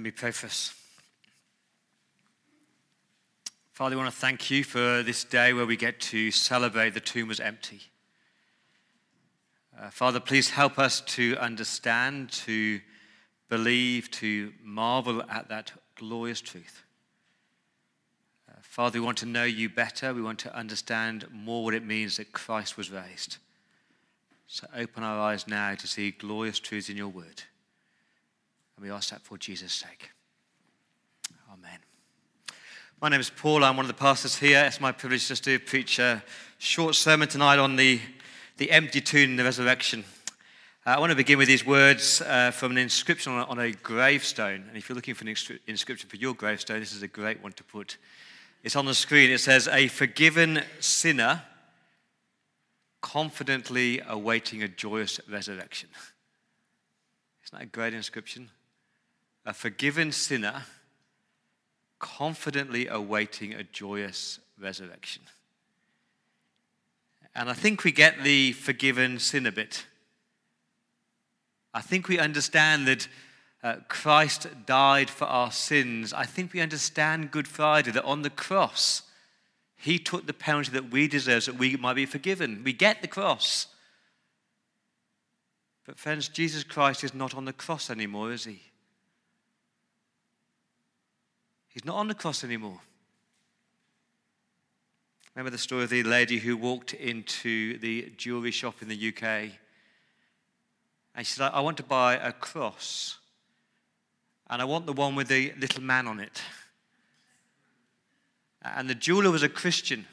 Let 0.00 0.04
me 0.04 0.12
pray. 0.12 0.30
Father, 3.70 3.96
we 3.96 3.96
want 4.00 4.10
to 4.10 4.18
thank 4.18 4.50
you 4.50 4.64
for 4.64 5.02
this 5.02 5.24
day 5.24 5.52
where 5.52 5.66
we 5.66 5.76
get 5.76 6.00
to 6.00 6.30
celebrate 6.30 6.94
the 6.94 7.00
tomb 7.00 7.28
was 7.28 7.38
empty. 7.38 7.82
Uh, 9.78 9.90
Father, 9.90 10.18
please 10.18 10.48
help 10.48 10.78
us 10.78 11.02
to 11.02 11.36
understand, 11.36 12.32
to 12.32 12.80
believe, 13.50 14.10
to 14.12 14.54
marvel 14.62 15.22
at 15.28 15.50
that 15.50 15.72
glorious 15.96 16.40
truth. 16.40 16.82
Uh, 18.48 18.54
Father, 18.62 19.00
we 19.00 19.04
want 19.04 19.18
to 19.18 19.26
know 19.26 19.44
you 19.44 19.68
better. 19.68 20.14
We 20.14 20.22
want 20.22 20.38
to 20.38 20.56
understand 20.56 21.26
more 21.30 21.62
what 21.62 21.74
it 21.74 21.84
means 21.84 22.16
that 22.16 22.32
Christ 22.32 22.78
was 22.78 22.90
raised. 22.90 23.36
So 24.46 24.66
open 24.74 25.02
our 25.02 25.20
eyes 25.20 25.46
now 25.46 25.74
to 25.74 25.86
see 25.86 26.10
glorious 26.10 26.58
truths 26.58 26.88
in 26.88 26.96
your 26.96 27.08
word. 27.08 27.42
And 28.80 28.88
we 28.88 28.96
ask 28.96 29.10
that 29.10 29.20
for 29.20 29.36
Jesus' 29.36 29.74
sake. 29.74 30.10
Amen. 31.52 31.78
My 32.98 33.10
name 33.10 33.20
is 33.20 33.28
Paul. 33.28 33.62
I'm 33.62 33.76
one 33.76 33.84
of 33.84 33.88
the 33.88 33.92
pastors 33.92 34.36
here. 34.36 34.64
It's 34.66 34.80
my 34.80 34.90
privilege 34.90 35.28
just 35.28 35.44
to 35.44 35.58
preach 35.58 35.98
a 35.98 36.22
short 36.56 36.94
sermon 36.94 37.28
tonight 37.28 37.58
on 37.58 37.76
the, 37.76 38.00
the 38.56 38.70
empty 38.70 39.02
tomb 39.02 39.30
and 39.30 39.38
the 39.38 39.44
resurrection. 39.44 40.02
Uh, 40.86 40.92
I 40.92 40.98
want 40.98 41.10
to 41.10 41.16
begin 41.16 41.36
with 41.36 41.46
these 41.46 41.66
words 41.66 42.22
uh, 42.22 42.52
from 42.52 42.72
an 42.72 42.78
inscription 42.78 43.34
on 43.34 43.40
a, 43.40 43.44
on 43.50 43.58
a, 43.58 43.72
gravestone. 43.72 44.64
And 44.66 44.78
if 44.78 44.88
you're 44.88 44.96
looking 44.96 45.12
for 45.12 45.24
an 45.24 45.36
inscription 45.66 46.08
for 46.08 46.16
your 46.16 46.32
gravestone, 46.32 46.80
this 46.80 46.94
is 46.94 47.02
a 47.02 47.08
great 47.08 47.42
one 47.42 47.52
to 47.52 47.64
put. 47.64 47.98
It's 48.62 48.76
on 48.76 48.86
the 48.86 48.94
screen. 48.94 49.30
It 49.30 49.40
says, 49.40 49.68
A 49.68 49.88
forgiven 49.88 50.62
sinner 50.78 51.42
confidently 53.02 54.00
awaiting 54.08 54.62
a 54.62 54.68
joyous 54.68 55.20
resurrection. 55.30 55.90
Isn't 57.44 57.58
that 57.58 57.62
a 57.64 57.66
great 57.66 57.92
inscription? 57.92 58.48
A 59.44 59.54
forgiven 59.54 60.12
sinner 60.12 60.64
confidently 61.98 62.86
awaiting 62.88 63.54
a 63.54 63.62
joyous 63.62 64.40
resurrection. 64.58 65.22
And 67.34 67.48
I 67.48 67.52
think 67.52 67.84
we 67.84 67.92
get 67.92 68.24
the 68.24 68.52
forgiven 68.52 69.18
sinner 69.18 69.52
bit. 69.52 69.86
I 71.72 71.80
think 71.80 72.08
we 72.08 72.18
understand 72.18 72.88
that 72.88 73.08
uh, 73.62 73.76
Christ 73.88 74.48
died 74.66 75.08
for 75.08 75.26
our 75.26 75.52
sins. 75.52 76.12
I 76.12 76.24
think 76.24 76.52
we 76.52 76.60
understand 76.60 77.30
Good 77.30 77.46
Friday 77.46 77.92
that 77.92 78.04
on 78.04 78.22
the 78.22 78.30
cross, 78.30 79.02
he 79.76 79.98
took 79.98 80.26
the 80.26 80.32
penalty 80.32 80.70
that 80.72 80.90
we 80.90 81.06
deserve 81.06 81.44
so 81.44 81.52
that 81.52 81.60
we 81.60 81.76
might 81.76 81.94
be 81.94 82.06
forgiven. 82.06 82.62
We 82.64 82.72
get 82.72 83.02
the 83.02 83.08
cross. 83.08 83.68
But, 85.86 85.98
friends, 85.98 86.28
Jesus 86.28 86.64
Christ 86.64 87.04
is 87.04 87.14
not 87.14 87.34
on 87.34 87.44
the 87.44 87.52
cross 87.52 87.90
anymore, 87.90 88.32
is 88.32 88.44
he? 88.44 88.69
He's 91.70 91.84
not 91.84 91.96
on 91.96 92.08
the 92.08 92.14
cross 92.14 92.44
anymore. 92.44 92.80
Remember 95.34 95.50
the 95.50 95.58
story 95.58 95.84
of 95.84 95.90
the 95.90 96.02
lady 96.02 96.38
who 96.38 96.56
walked 96.56 96.92
into 96.92 97.78
the 97.78 98.12
jewelry 98.16 98.50
shop 98.50 98.82
in 98.82 98.88
the 98.88 99.08
UK 99.08 99.52
and 101.14 101.26
she 101.26 101.34
said, 101.34 101.50
I 101.52 101.60
want 101.60 101.76
to 101.78 101.82
buy 101.82 102.14
a 102.14 102.32
cross. 102.32 103.18
And 104.48 104.60
I 104.60 104.64
want 104.64 104.86
the 104.86 104.92
one 104.92 105.14
with 105.14 105.28
the 105.28 105.52
little 105.58 105.82
man 105.82 106.06
on 106.06 106.20
it. 106.20 106.42
And 108.62 108.88
the 108.88 108.94
jeweler 108.94 109.30
was 109.30 109.42
a 109.42 109.48
Christian. 109.48 110.06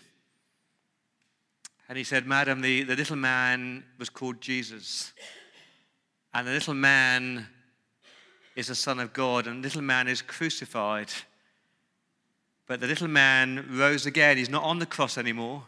And 1.90 1.98
he 1.98 2.04
said, 2.04 2.26
Madam, 2.26 2.62
the, 2.62 2.84
the 2.84 2.96
little 2.96 3.16
man 3.16 3.84
was 3.98 4.10
called 4.10 4.42
Jesus. 4.42 5.14
And 6.34 6.48
the 6.48 6.52
little 6.52 6.74
man 6.74 7.48
is 8.56 8.68
the 8.68 8.76
Son 8.76 9.00
of 9.00 9.14
God. 9.14 9.48
And 9.48 9.64
the 9.64 9.68
little 9.68 9.82
man 9.82 10.08
is 10.08 10.22
crucified. 10.22 11.12
But 12.68 12.82
the 12.82 12.88
little 12.88 13.08
man 13.08 13.66
rose 13.72 14.06
again. 14.06 14.38
He's 14.38 14.50
not 14.50 14.64
on 14.64 14.80
the 14.80 14.86
cross 14.86 15.18
anymore. 15.18 15.64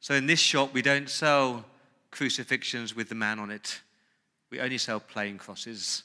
So 0.00 0.14
in 0.14 0.26
this 0.26 0.40
shop, 0.40 0.72
we 0.72 0.82
don't 0.82 1.08
sell 1.08 1.64
crucifixions 2.10 2.94
with 2.94 3.08
the 3.08 3.14
man 3.14 3.38
on 3.38 3.50
it. 3.50 3.80
We 4.50 4.60
only 4.60 4.78
sell 4.78 5.00
plain 5.00 5.38
crosses 5.38 6.04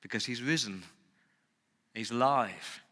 because 0.00 0.26
he's 0.26 0.42
risen, 0.42 0.82
he's 1.94 2.10
alive. 2.10 2.82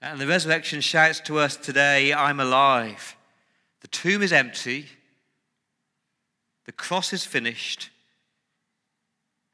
And 0.00 0.20
the 0.20 0.26
resurrection 0.26 0.80
shouts 0.80 1.20
to 1.20 1.38
us 1.38 1.56
today, 1.56 2.12
I'm 2.12 2.40
alive. 2.40 3.16
The 3.80 3.88
tomb 3.88 4.22
is 4.22 4.32
empty, 4.32 4.86
the 6.64 6.72
cross 6.72 7.12
is 7.12 7.24
finished, 7.24 7.90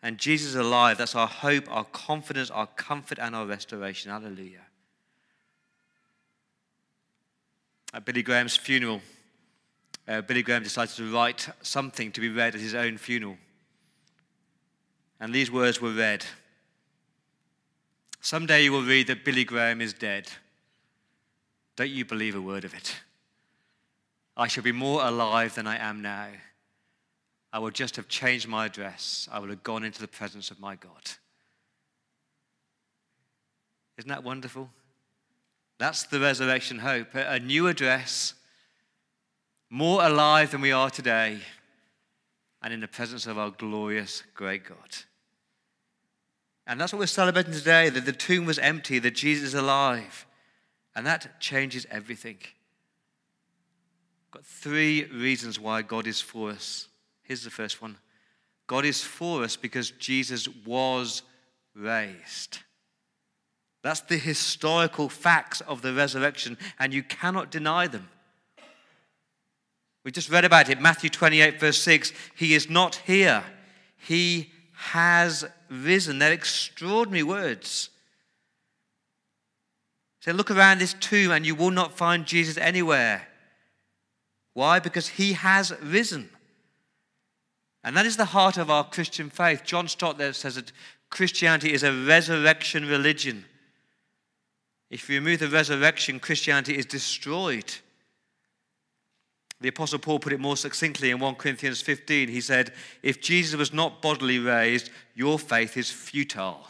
and 0.02 0.18
Jesus 0.18 0.50
is 0.50 0.54
alive. 0.54 0.98
That's 0.98 1.14
our 1.14 1.26
hope, 1.26 1.64
our 1.68 1.84
confidence, 1.84 2.50
our 2.50 2.66
comfort, 2.66 3.18
and 3.18 3.34
our 3.34 3.46
restoration. 3.46 4.10
Hallelujah. 4.10 4.66
At 7.92 8.04
Billy 8.04 8.22
Graham's 8.22 8.56
funeral, 8.56 9.00
uh, 10.06 10.20
Billy 10.22 10.42
Graham 10.42 10.62
decided 10.62 10.94
to 10.96 11.12
write 11.12 11.48
something 11.62 12.12
to 12.12 12.20
be 12.20 12.28
read 12.28 12.54
at 12.54 12.60
his 12.60 12.74
own 12.74 12.98
funeral. 12.98 13.36
And 15.20 15.34
these 15.34 15.50
words 15.50 15.80
were 15.80 15.92
read 15.92 16.24
Someday 18.20 18.64
you 18.64 18.72
will 18.72 18.82
read 18.82 19.06
that 19.06 19.24
Billy 19.24 19.44
Graham 19.44 19.80
is 19.80 19.92
dead. 19.92 20.28
Don't 21.76 21.90
you 21.90 22.04
believe 22.04 22.34
a 22.34 22.40
word 22.40 22.64
of 22.64 22.74
it? 22.74 22.96
I 24.36 24.48
shall 24.48 24.64
be 24.64 24.72
more 24.72 25.04
alive 25.04 25.54
than 25.54 25.66
I 25.66 25.78
am 25.78 26.02
now. 26.02 26.28
I 27.52 27.58
would 27.58 27.74
just 27.74 27.96
have 27.96 28.08
changed 28.08 28.46
my 28.46 28.66
address. 28.66 29.28
I 29.32 29.38
would 29.38 29.50
have 29.50 29.62
gone 29.62 29.84
into 29.84 30.00
the 30.00 30.08
presence 30.08 30.50
of 30.50 30.60
my 30.60 30.76
God. 30.76 31.10
Isn't 33.96 34.08
that 34.10 34.22
wonderful? 34.22 34.70
That's 35.78 36.04
the 36.04 36.20
resurrection 36.20 36.78
hope. 36.78 37.08
A 37.14 37.38
new 37.38 37.68
address, 37.68 38.34
more 39.70 40.04
alive 40.04 40.50
than 40.50 40.60
we 40.60 40.72
are 40.72 40.90
today, 40.90 41.38
and 42.62 42.72
in 42.72 42.80
the 42.80 42.88
presence 42.88 43.26
of 43.26 43.38
our 43.38 43.50
glorious, 43.50 44.22
great 44.34 44.64
God. 44.64 44.96
And 46.66 46.78
that's 46.78 46.92
what 46.92 46.98
we're 46.98 47.06
celebrating 47.06 47.54
today 47.54 47.88
that 47.88 48.04
the 48.04 48.12
tomb 48.12 48.44
was 48.44 48.58
empty, 48.58 48.98
that 48.98 49.14
Jesus 49.14 49.48
is 49.48 49.54
alive. 49.54 50.26
And 50.94 51.06
that 51.06 51.40
changes 51.40 51.86
everything. 51.90 52.38
Got 54.32 54.44
three 54.44 55.04
reasons 55.04 55.58
why 55.58 55.82
God 55.82 56.06
is 56.06 56.20
for 56.20 56.50
us. 56.50 56.88
Here's 57.28 57.44
the 57.44 57.50
first 57.50 57.80
one 57.80 57.98
God 58.66 58.84
is 58.84 59.02
for 59.02 59.44
us 59.44 59.54
because 59.54 59.90
Jesus 59.92 60.48
was 60.66 61.22
raised. 61.74 62.58
That's 63.84 64.00
the 64.00 64.16
historical 64.16 65.08
facts 65.08 65.60
of 65.60 65.82
the 65.82 65.94
resurrection, 65.94 66.58
and 66.80 66.92
you 66.92 67.02
cannot 67.04 67.50
deny 67.52 67.86
them. 67.86 68.08
We 70.04 70.10
just 70.10 70.30
read 70.30 70.44
about 70.44 70.68
it, 70.68 70.80
Matthew 70.80 71.10
28, 71.10 71.60
verse 71.60 71.78
6. 71.78 72.12
He 72.34 72.54
is 72.54 72.68
not 72.68 72.96
here, 73.06 73.44
he 73.96 74.50
has 74.72 75.44
risen. 75.70 76.18
They're 76.18 76.32
extraordinary 76.32 77.22
words. 77.22 77.90
Say, 80.20 80.32
look 80.32 80.50
around 80.50 80.80
this 80.80 80.94
tomb 80.94 81.30
and 81.30 81.46
you 81.46 81.54
will 81.54 81.70
not 81.70 81.96
find 81.96 82.26
Jesus 82.26 82.56
anywhere. 82.56 83.28
Why? 84.54 84.78
Because 84.80 85.08
he 85.08 85.34
has 85.34 85.72
risen. 85.82 86.30
And 87.84 87.96
that 87.96 88.06
is 88.06 88.16
the 88.16 88.26
heart 88.26 88.56
of 88.56 88.70
our 88.70 88.84
Christian 88.84 89.30
faith. 89.30 89.62
John 89.64 89.88
Stott 89.88 90.18
there 90.18 90.32
says 90.32 90.56
that 90.56 90.72
Christianity 91.10 91.72
is 91.72 91.82
a 91.82 91.92
resurrection 91.92 92.86
religion. 92.86 93.44
If 94.90 95.08
you 95.08 95.16
remove 95.18 95.40
the 95.40 95.48
resurrection, 95.48 96.18
Christianity 96.18 96.76
is 96.76 96.86
destroyed. 96.86 97.72
The 99.60 99.68
Apostle 99.68 99.98
Paul 99.98 100.18
put 100.18 100.32
it 100.32 100.40
more 100.40 100.56
succinctly 100.56 101.10
in 101.10 101.18
1 101.18 101.34
Corinthians 101.34 101.80
15. 101.80 102.28
He 102.28 102.40
said, 102.40 102.72
If 103.02 103.20
Jesus 103.20 103.56
was 103.56 103.72
not 103.72 104.00
bodily 104.00 104.38
raised, 104.38 104.90
your 105.14 105.38
faith 105.38 105.76
is 105.76 105.90
futile. 105.90 106.66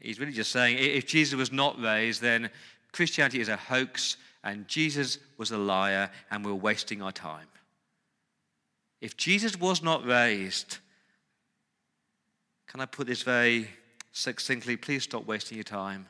He's 0.00 0.20
really 0.20 0.32
just 0.32 0.52
saying, 0.52 0.76
if 0.78 1.06
Jesus 1.06 1.34
was 1.34 1.50
not 1.50 1.80
raised, 1.80 2.20
then 2.20 2.50
Christianity 2.92 3.40
is 3.40 3.48
a 3.48 3.56
hoax 3.56 4.18
and 4.44 4.68
Jesus 4.68 5.18
was 5.38 5.50
a 5.50 5.56
liar 5.56 6.10
and 6.30 6.44
we're 6.44 6.52
wasting 6.52 7.00
our 7.00 7.10
time. 7.10 7.46
If 9.04 9.18
Jesus 9.18 9.60
was 9.60 9.82
not 9.82 10.06
raised, 10.06 10.78
can 12.66 12.80
I 12.80 12.86
put 12.86 13.06
this 13.06 13.20
very 13.20 13.68
succinctly? 14.12 14.78
Please 14.78 15.02
stop 15.02 15.26
wasting 15.26 15.58
your 15.58 15.64
time. 15.64 16.06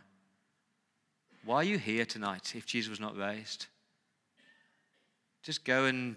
Why 1.44 1.56
are 1.56 1.64
you 1.64 1.76
here 1.76 2.04
tonight 2.04 2.52
if 2.54 2.66
Jesus 2.66 2.88
was 2.88 3.00
not 3.00 3.16
raised? 3.16 3.66
Just 5.42 5.64
go 5.64 5.86
and 5.86 6.14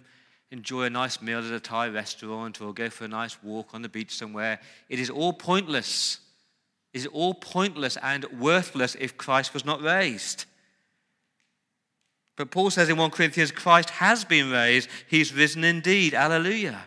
enjoy 0.51 0.83
a 0.83 0.91
nice 0.91 1.19
meal 1.19 1.39
at 1.39 1.51
a 1.51 1.59
Thai 1.59 1.87
restaurant 1.87 2.61
or 2.61 2.75
go 2.75 2.91
for 2.91 3.05
a 3.05 3.07
nice 3.07 3.41
walk 3.41 3.73
on 3.73 3.81
the 3.81 3.89
beach 3.89 4.15
somewhere. 4.15 4.59
It 4.87 4.99
is 4.99 5.09
all 5.09 5.33
pointless. 5.33 6.19
It 6.93 6.99
is 6.99 7.07
all 7.07 7.33
pointless 7.33 7.97
and 8.03 8.23
worthless 8.39 8.95
if 8.99 9.17
Christ 9.17 9.51
was 9.55 9.65
not 9.65 9.81
raised. 9.81 10.45
But 12.37 12.51
Paul 12.51 12.69
says 12.69 12.87
in 12.87 12.97
1 12.97 13.11
Corinthians, 13.11 13.51
Christ 13.51 13.89
has 13.89 14.23
been 14.23 14.51
raised. 14.51 14.87
He's 15.07 15.33
risen 15.33 15.63
indeed. 15.63 16.13
Alleluia. 16.13 16.85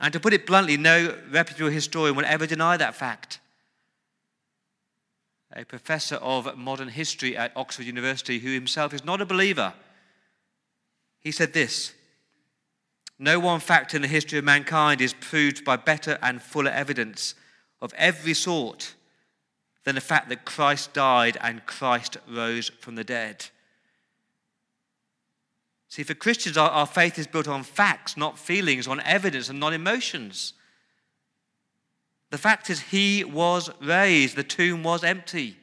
And 0.00 0.12
to 0.12 0.20
put 0.20 0.34
it 0.34 0.46
bluntly, 0.46 0.76
no 0.76 1.16
reputable 1.30 1.70
historian 1.70 2.16
will 2.16 2.26
ever 2.26 2.46
deny 2.46 2.76
that 2.76 2.94
fact. 2.94 3.40
A 5.54 5.64
professor 5.64 6.16
of 6.16 6.58
modern 6.58 6.88
history 6.88 7.36
at 7.36 7.56
Oxford 7.56 7.86
University, 7.86 8.40
who 8.40 8.52
himself 8.52 8.92
is 8.92 9.04
not 9.04 9.22
a 9.22 9.26
believer, 9.26 9.72
he 11.20 11.30
said 11.30 11.54
this 11.54 11.94
No 13.18 13.38
one 13.38 13.60
fact 13.60 13.94
in 13.94 14.02
the 14.02 14.08
history 14.08 14.38
of 14.38 14.44
mankind 14.44 15.00
is 15.00 15.14
proved 15.14 15.64
by 15.64 15.76
better 15.76 16.18
and 16.20 16.42
fuller 16.42 16.70
evidence 16.70 17.34
of 17.80 17.94
every 17.94 18.34
sort 18.34 18.94
than 19.84 19.94
the 19.94 20.00
fact 20.00 20.28
that 20.28 20.44
Christ 20.44 20.92
died 20.92 21.38
and 21.40 21.64
Christ 21.64 22.18
rose 22.28 22.70
from 22.80 22.96
the 22.96 23.04
dead. 23.04 23.46
See, 25.96 26.02
for 26.02 26.12
Christians, 26.12 26.58
our, 26.58 26.68
our 26.68 26.84
faith 26.84 27.18
is 27.18 27.26
built 27.26 27.48
on 27.48 27.62
facts, 27.62 28.18
not 28.18 28.38
feelings, 28.38 28.86
on 28.86 29.00
evidence, 29.00 29.48
and 29.48 29.58
not 29.58 29.72
emotions. 29.72 30.52
The 32.28 32.36
fact 32.36 32.68
is, 32.68 32.80
he 32.80 33.24
was 33.24 33.70
raised, 33.80 34.36
the 34.36 34.42
tomb 34.42 34.82
was 34.82 35.02
empty. 35.02 35.56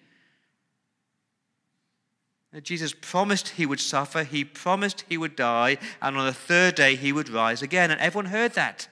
Jesus 2.64 2.96
promised 3.00 3.50
he 3.50 3.68
would 3.68 3.80
suffer, 3.80 4.24
he 4.24 4.44
promised 4.44 5.06
he 5.08 5.20
would 5.20 5.36
die, 5.36 5.78
and 6.02 6.18
on 6.18 6.26
the 6.26 6.34
third 6.34 6.74
day 6.74 6.96
he 6.96 7.14
would 7.14 7.30
rise 7.30 7.62
again. 7.62 7.92
And 7.92 8.02
everyone 8.02 8.32
heard 8.32 8.54
that. 8.54 8.88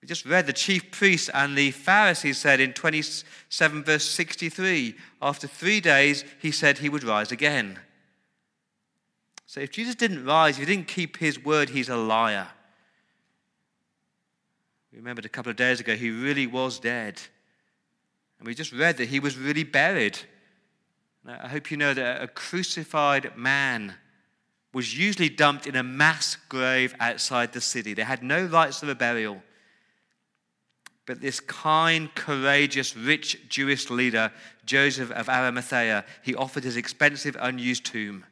We 0.00 0.06
just 0.06 0.26
read 0.26 0.46
the 0.46 0.52
chief 0.52 0.92
priests 0.92 1.28
and 1.28 1.58
the 1.58 1.72
Pharisees 1.72 2.38
said 2.38 2.60
in 2.60 2.72
27, 2.72 3.82
verse 3.82 4.08
63, 4.08 4.94
after 5.20 5.48
three 5.48 5.80
days 5.80 6.24
he 6.38 6.52
said 6.52 6.78
he 6.78 6.88
would 6.88 7.02
rise 7.02 7.32
again. 7.32 7.80
So 9.50 9.58
if 9.58 9.72
Jesus 9.72 9.96
didn't 9.96 10.24
rise, 10.24 10.60
if 10.60 10.68
he 10.68 10.76
didn't 10.76 10.86
keep 10.86 11.16
his 11.16 11.44
word, 11.44 11.70
he's 11.70 11.88
a 11.88 11.96
liar. 11.96 12.46
We 14.92 14.98
remembered 14.98 15.24
a 15.24 15.28
couple 15.28 15.50
of 15.50 15.56
days 15.56 15.80
ago, 15.80 15.96
he 15.96 16.10
really 16.10 16.46
was 16.46 16.78
dead. 16.78 17.20
And 18.38 18.46
we 18.46 18.54
just 18.54 18.72
read 18.72 18.96
that 18.98 19.08
he 19.08 19.18
was 19.18 19.36
really 19.36 19.64
buried. 19.64 20.16
I 21.26 21.48
hope 21.48 21.72
you 21.72 21.76
know 21.76 21.92
that 21.92 22.22
a 22.22 22.28
crucified 22.28 23.36
man 23.36 23.94
was 24.72 24.96
usually 24.96 25.28
dumped 25.28 25.66
in 25.66 25.74
a 25.74 25.82
mass 25.82 26.36
grave 26.48 26.94
outside 27.00 27.52
the 27.52 27.60
city. 27.60 27.92
They 27.92 28.04
had 28.04 28.22
no 28.22 28.44
rights 28.44 28.84
of 28.84 28.88
a 28.88 28.94
burial. 28.94 29.42
But 31.06 31.20
this 31.20 31.40
kind, 31.40 32.14
courageous, 32.14 32.96
rich 32.96 33.48
Jewish 33.48 33.90
leader, 33.90 34.30
Joseph 34.64 35.10
of 35.10 35.28
Arimathea, 35.28 36.04
he 36.22 36.36
offered 36.36 36.62
his 36.62 36.76
expensive, 36.76 37.36
unused 37.40 37.84
tomb. 37.84 38.26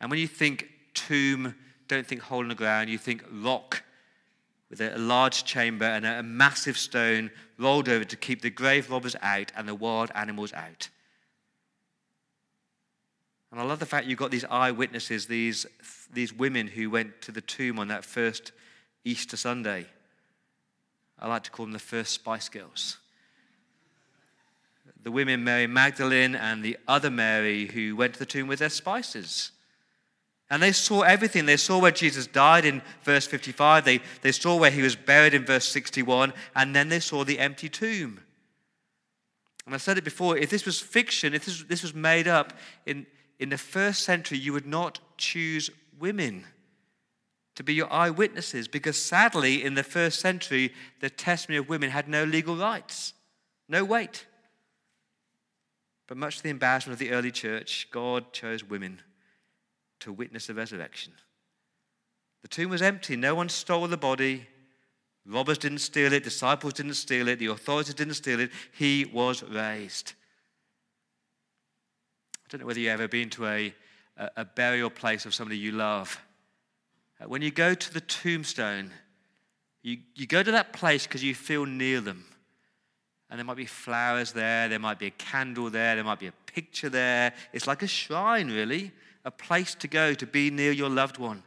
And 0.00 0.10
when 0.10 0.20
you 0.20 0.28
think 0.28 0.68
tomb, 0.94 1.54
don't 1.88 2.06
think 2.06 2.22
hole 2.22 2.42
in 2.42 2.48
the 2.48 2.54
ground, 2.54 2.90
you 2.90 2.98
think 2.98 3.24
rock 3.30 3.82
with 4.70 4.80
a 4.80 4.98
large 4.98 5.44
chamber 5.44 5.86
and 5.86 6.04
a 6.04 6.22
massive 6.22 6.76
stone 6.76 7.30
rolled 7.58 7.88
over 7.88 8.04
to 8.04 8.16
keep 8.16 8.42
the 8.42 8.50
grave 8.50 8.90
robbers 8.90 9.16
out 9.22 9.50
and 9.56 9.66
the 9.66 9.74
wild 9.74 10.10
animals 10.14 10.52
out. 10.52 10.90
And 13.50 13.60
I 13.60 13.64
love 13.64 13.78
the 13.78 13.86
fact 13.86 14.06
you've 14.06 14.18
got 14.18 14.30
these 14.30 14.44
eyewitnesses, 14.44 15.26
these, 15.26 15.64
these 16.12 16.34
women 16.34 16.66
who 16.66 16.90
went 16.90 17.22
to 17.22 17.32
the 17.32 17.40
tomb 17.40 17.78
on 17.78 17.88
that 17.88 18.04
first 18.04 18.52
Easter 19.04 19.38
Sunday. 19.38 19.86
I 21.18 21.28
like 21.28 21.44
to 21.44 21.50
call 21.50 21.64
them 21.64 21.72
the 21.72 21.78
first 21.78 22.12
Spice 22.12 22.48
Girls. 22.48 22.98
The 25.02 25.10
women, 25.10 25.44
Mary 25.44 25.66
Magdalene 25.66 26.34
and 26.34 26.62
the 26.62 26.76
other 26.86 27.10
Mary, 27.10 27.66
who 27.66 27.96
went 27.96 28.14
to 28.14 28.18
the 28.18 28.26
tomb 28.26 28.48
with 28.48 28.58
their 28.58 28.68
spices. 28.68 29.52
And 30.50 30.62
they 30.62 30.72
saw 30.72 31.02
everything. 31.02 31.44
They 31.44 31.58
saw 31.58 31.78
where 31.78 31.90
Jesus 31.90 32.26
died 32.26 32.64
in 32.64 32.80
verse 33.02 33.26
55. 33.26 33.84
They, 33.84 34.00
they 34.22 34.32
saw 34.32 34.56
where 34.56 34.70
he 34.70 34.80
was 34.80 34.96
buried 34.96 35.34
in 35.34 35.44
verse 35.44 35.68
61. 35.68 36.32
And 36.56 36.74
then 36.74 36.88
they 36.88 37.00
saw 37.00 37.24
the 37.24 37.38
empty 37.38 37.68
tomb. 37.68 38.20
And 39.66 39.74
I 39.74 39.78
said 39.78 39.98
it 39.98 40.04
before 40.04 40.38
if 40.38 40.48
this 40.48 40.64
was 40.64 40.80
fiction, 40.80 41.34
if 41.34 41.44
this, 41.44 41.62
this 41.64 41.82
was 41.82 41.94
made 41.94 42.26
up, 42.26 42.54
in, 42.86 43.06
in 43.38 43.50
the 43.50 43.58
first 43.58 44.02
century, 44.04 44.38
you 44.38 44.54
would 44.54 44.66
not 44.66 45.00
choose 45.18 45.70
women 45.98 46.46
to 47.54 47.62
be 47.62 47.74
your 47.74 47.92
eyewitnesses 47.92 48.68
because 48.68 48.96
sadly, 49.00 49.62
in 49.62 49.74
the 49.74 49.82
first 49.82 50.20
century, 50.20 50.72
the 51.00 51.10
testimony 51.10 51.58
of 51.58 51.68
women 51.68 51.90
had 51.90 52.08
no 52.08 52.24
legal 52.24 52.56
rights, 52.56 53.12
no 53.68 53.84
weight. 53.84 54.24
But 56.06 56.16
much 56.16 56.38
to 56.38 56.42
the 56.44 56.48
embarrassment 56.48 56.94
of 56.94 57.00
the 57.00 57.10
early 57.10 57.30
church, 57.30 57.88
God 57.90 58.32
chose 58.32 58.64
women 58.64 59.02
to 60.00 60.12
witness 60.12 60.46
the 60.46 60.54
resurrection. 60.54 61.12
The 62.42 62.48
tomb 62.48 62.70
was 62.70 62.82
empty. 62.82 63.16
No 63.16 63.34
one 63.34 63.48
stole 63.48 63.86
the 63.88 63.96
body. 63.96 64.46
Robbers 65.26 65.58
didn't 65.58 65.78
steal 65.78 66.12
it. 66.12 66.24
Disciples 66.24 66.74
didn't 66.74 66.94
steal 66.94 67.28
it. 67.28 67.38
The 67.38 67.46
authorities 67.46 67.94
didn't 67.94 68.14
steal 68.14 68.40
it. 68.40 68.50
He 68.72 69.04
was 69.12 69.42
raised. 69.42 70.12
I 72.34 72.48
don't 72.48 72.60
know 72.60 72.66
whether 72.66 72.80
you've 72.80 72.92
ever 72.92 73.08
been 73.08 73.28
to 73.30 73.46
a, 73.46 73.74
a, 74.36 74.44
burial 74.44 74.88
place 74.88 75.26
of 75.26 75.34
somebody 75.34 75.58
you 75.58 75.72
love. 75.72 76.18
Uh, 77.20 77.28
when 77.28 77.42
you 77.42 77.50
go 77.50 77.74
to 77.74 77.92
the 77.92 78.00
tombstone, 78.00 78.90
you, 79.82 79.98
you 80.14 80.26
go 80.26 80.42
to 80.42 80.52
that 80.52 80.72
place 80.72 81.06
because 81.06 81.22
you 81.22 81.34
feel 81.34 81.66
near 81.66 82.00
them. 82.00 82.24
And 83.28 83.38
there 83.38 83.44
might 83.44 83.58
be 83.58 83.66
flowers 83.66 84.32
there, 84.32 84.70
there 84.70 84.78
might 84.78 84.98
be 84.98 85.08
a 85.08 85.10
candle 85.10 85.68
there, 85.68 85.96
there 85.96 86.04
might 86.04 86.20
be 86.20 86.28
a 86.28 86.32
picture 86.46 86.88
there. 86.88 87.34
It's 87.52 87.66
like 87.66 87.82
a 87.82 87.86
shrine, 87.86 88.50
really 88.50 88.92
a 89.24 89.30
place 89.30 89.74
to 89.76 89.88
go 89.88 90.14
to 90.14 90.26
be 90.26 90.50
near 90.50 90.72
your 90.72 90.88
loved 90.88 91.18
one. 91.18 91.42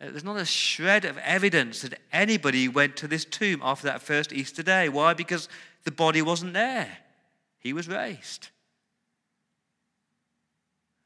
Uh, 0.00 0.10
there's 0.10 0.24
not 0.24 0.36
a 0.36 0.44
shred 0.44 1.04
of 1.04 1.18
evidence 1.18 1.82
that 1.82 2.00
anybody 2.12 2.68
went 2.68 2.96
to 2.96 3.06
this 3.06 3.24
tomb 3.24 3.60
after 3.62 3.86
that 3.86 4.02
first 4.02 4.32
Easter 4.32 4.62
day. 4.62 4.88
Why? 4.88 5.14
Because 5.14 5.48
the 5.84 5.90
body 5.90 6.22
wasn't 6.22 6.54
there, 6.54 6.98
he 7.58 7.72
was 7.72 7.88
raised. 7.88 8.48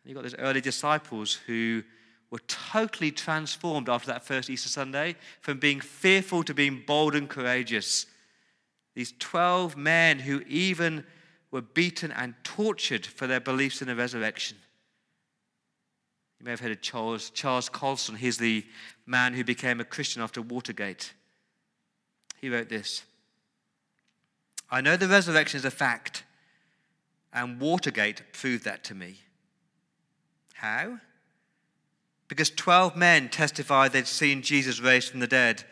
You've 0.05 0.14
got 0.14 0.23
those 0.23 0.37
early 0.37 0.61
disciples 0.61 1.34
who 1.46 1.82
were 2.31 2.40
totally 2.46 3.11
transformed 3.11 3.88
after 3.88 4.06
that 4.08 4.25
first 4.25 4.49
Easter 4.49 4.69
Sunday 4.69 5.17
from 5.40 5.58
being 5.58 5.81
fearful 5.81 6.44
to 6.44 6.55
being 6.55 6.84
bold 6.87 7.14
and 7.14 7.28
courageous. 7.28 8.06
These 8.94 9.14
12 9.19 9.76
men 9.76 10.20
who 10.20 10.43
even 10.46 11.05
were 11.50 11.61
beaten 11.61 12.12
and 12.12 12.34
tortured 12.44 13.05
for 13.05 13.26
their 13.26 13.40
beliefs 13.40 13.82
in 13.82 13.88
the 13.88 13.96
resurrection. 13.96 14.58
May 16.46 16.52
have 16.52 16.60
heard 16.60 16.70
of 16.70 16.81
Charles, 16.81 17.31
Charles 17.31 17.69
Colson. 17.69 18.14
He's 18.14 18.38
the 18.38 18.64
man 19.04 19.34
who 19.34 19.43
became 19.43 19.81
a 19.81 19.84
Christian 19.84 20.22
after 20.22 20.40
Watergate. 20.40 21.12
He 22.40 22.49
wrote 22.49 22.68
this 22.68 23.02
I 24.71 24.80
know 24.80 24.97
the 24.97 25.09
resurrection 25.09 25.59
is 25.59 25.64
a 25.64 25.73
fact, 25.73 26.23
and 27.32 27.61
Watergate 27.61 28.23
proved 28.32 28.62
that 28.62 28.85
to 28.85 28.94
me. 28.94 29.16
How? 30.54 31.00
Because 32.28 32.50
12 32.50 32.94
men 32.94 33.28
testified 33.28 33.90
they'd 33.90 34.06
seen 34.06 34.40
Jesus 34.40 34.78
raised 34.78 35.11
from 35.11 35.18
the 35.18 35.26
dead, 35.26 35.64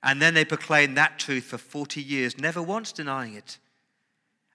and 0.00 0.22
then 0.22 0.34
they 0.34 0.44
proclaimed 0.44 0.96
that 0.96 1.18
truth 1.18 1.42
for 1.42 1.58
40 1.58 2.00
years, 2.00 2.38
never 2.38 2.62
once 2.62 2.92
denying 2.92 3.34
it. 3.34 3.58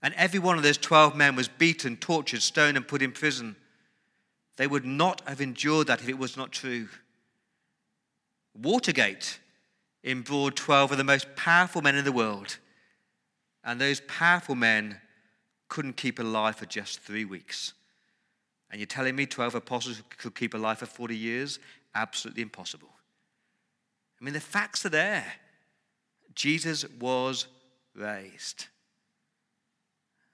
And 0.01 0.13
every 0.13 0.39
one 0.39 0.55
of 0.55 0.63
those 0.63 0.77
12 0.77 1.17
men 1.17 1.35
was 1.35 1.49
beaten, 1.49 1.97
tortured, 1.97 2.43
stoned, 2.43 2.77
and 2.77 2.87
put 2.87 3.01
in 3.01 3.11
prison. 3.11 3.57
They 4.57 4.67
would 4.67 4.85
not 4.85 5.21
have 5.27 5.41
endured 5.41 5.87
that 5.87 6.01
if 6.01 6.09
it 6.09 6.17
was 6.17 6.37
not 6.37 6.51
true. 6.51 6.87
Watergate 8.53 9.39
embroiled 10.03 10.55
12 10.55 10.91
of 10.91 10.97
the 10.97 11.03
most 11.03 11.35
powerful 11.35 11.81
men 11.81 11.95
in 11.95 12.05
the 12.05 12.11
world, 12.11 12.57
and 13.63 13.81
those 13.81 14.01
powerful 14.01 14.55
men 14.55 15.01
couldn't 15.67 15.97
keep 15.97 16.19
alive 16.19 16.55
for 16.55 16.65
just 16.65 16.99
three 16.99 17.25
weeks. 17.25 17.73
And 18.69 18.79
you're 18.79 18.87
telling 18.87 19.15
me 19.15 19.25
12 19.25 19.55
apostles 19.55 20.01
could 20.17 20.35
keep 20.35 20.53
alive 20.53 20.79
for 20.79 20.85
40 20.85 21.15
years? 21.15 21.59
Absolutely 21.93 22.43
impossible. 22.43 22.89
I 24.19 24.23
mean, 24.23 24.33
the 24.33 24.39
facts 24.39 24.85
are 24.85 24.89
there. 24.89 25.25
Jesus 26.33 26.85
was 26.99 27.47
raised. 27.95 28.67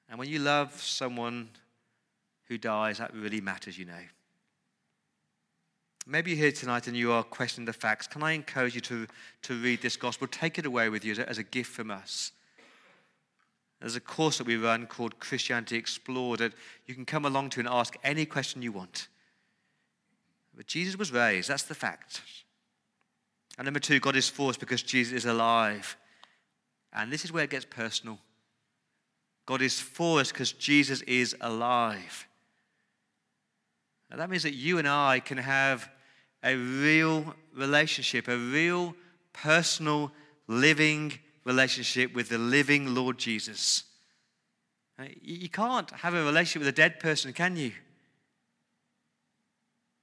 And 0.09 0.19
when 0.19 0.27
you 0.27 0.39
love 0.39 0.81
someone 0.81 1.49
who 2.51 2.57
dies, 2.57 2.97
that 2.97 3.13
really 3.15 3.39
matters, 3.39 3.77
you 3.77 3.85
know. 3.85 4.03
Maybe 6.05 6.31
you're 6.31 6.39
here 6.39 6.51
tonight 6.51 6.87
and 6.87 6.97
you 6.97 7.13
are 7.13 7.23
questioning 7.23 7.65
the 7.65 7.71
facts. 7.71 8.07
Can 8.07 8.21
I 8.23 8.33
encourage 8.33 8.75
you 8.75 8.81
to, 8.81 9.07
to 9.43 9.53
read 9.53 9.81
this 9.81 9.95
gospel? 9.95 10.27
Take 10.27 10.59
it 10.59 10.65
away 10.65 10.89
with 10.89 11.05
you 11.05 11.13
as 11.13 11.19
a, 11.19 11.29
as 11.29 11.37
a 11.37 11.43
gift 11.43 11.71
from 11.71 11.89
us. 11.89 12.33
There's 13.79 13.95
a 13.95 14.01
course 14.01 14.37
that 14.39 14.47
we 14.47 14.57
run 14.57 14.85
called 14.85 15.19
Christianity 15.19 15.77
Explored 15.77 16.39
that 16.39 16.51
you 16.87 16.93
can 16.93 17.05
come 17.05 17.23
along 17.23 17.51
to 17.51 17.61
and 17.61 17.69
ask 17.69 17.95
any 18.03 18.25
question 18.25 18.61
you 18.61 18.73
want. 18.73 19.07
But 20.53 20.67
Jesus 20.67 20.97
was 20.97 21.13
raised, 21.13 21.49
that's 21.49 21.63
the 21.63 21.73
fact. 21.73 22.21
And 23.57 23.63
number 23.63 23.79
two, 23.79 24.01
God 24.01 24.17
is 24.17 24.27
for 24.27 24.49
us 24.49 24.57
because 24.57 24.83
Jesus 24.83 25.13
is 25.13 25.25
alive. 25.25 25.95
And 26.91 27.13
this 27.13 27.23
is 27.23 27.31
where 27.31 27.45
it 27.45 27.49
gets 27.49 27.65
personal. 27.65 28.19
God 29.45 29.61
is 29.61 29.79
for 29.79 30.19
us 30.19 30.33
because 30.33 30.51
Jesus 30.51 31.01
is 31.03 31.33
alive. 31.39 32.27
Now, 34.11 34.17
that 34.17 34.29
means 34.29 34.43
that 34.43 34.53
you 34.53 34.77
and 34.77 34.87
I 34.87 35.21
can 35.21 35.37
have 35.37 35.89
a 36.43 36.55
real 36.55 37.33
relationship, 37.55 38.27
a 38.27 38.37
real 38.37 38.93
personal 39.31 40.11
living 40.47 41.13
relationship 41.45 42.13
with 42.13 42.27
the 42.27 42.37
living 42.37 42.93
Lord 42.93 43.17
Jesus. 43.17 43.85
You 45.21 45.47
can't 45.47 45.89
have 45.91 46.13
a 46.13 46.23
relationship 46.23 46.59
with 46.59 46.67
a 46.67 46.73
dead 46.73 46.99
person, 46.99 47.31
can 47.31 47.55
you? 47.55 47.71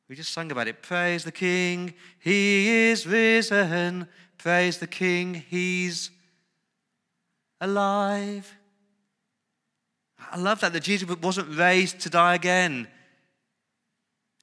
We 0.08 0.16
just 0.16 0.32
sung 0.32 0.50
about 0.50 0.68
it. 0.68 0.82
Praise 0.82 1.22
the 1.22 1.30
King, 1.30 1.92
He 2.18 2.88
is 2.88 3.06
risen. 3.06 4.08
Praise 4.38 4.78
the 4.78 4.86
King, 4.86 5.44
He's 5.48 6.10
alive. 7.60 8.56
I 10.32 10.38
love 10.38 10.60
that, 10.60 10.72
that 10.72 10.82
Jesus 10.82 11.08
wasn't 11.20 11.56
raised 11.56 12.00
to 12.00 12.10
die 12.10 12.34
again. 12.34 12.88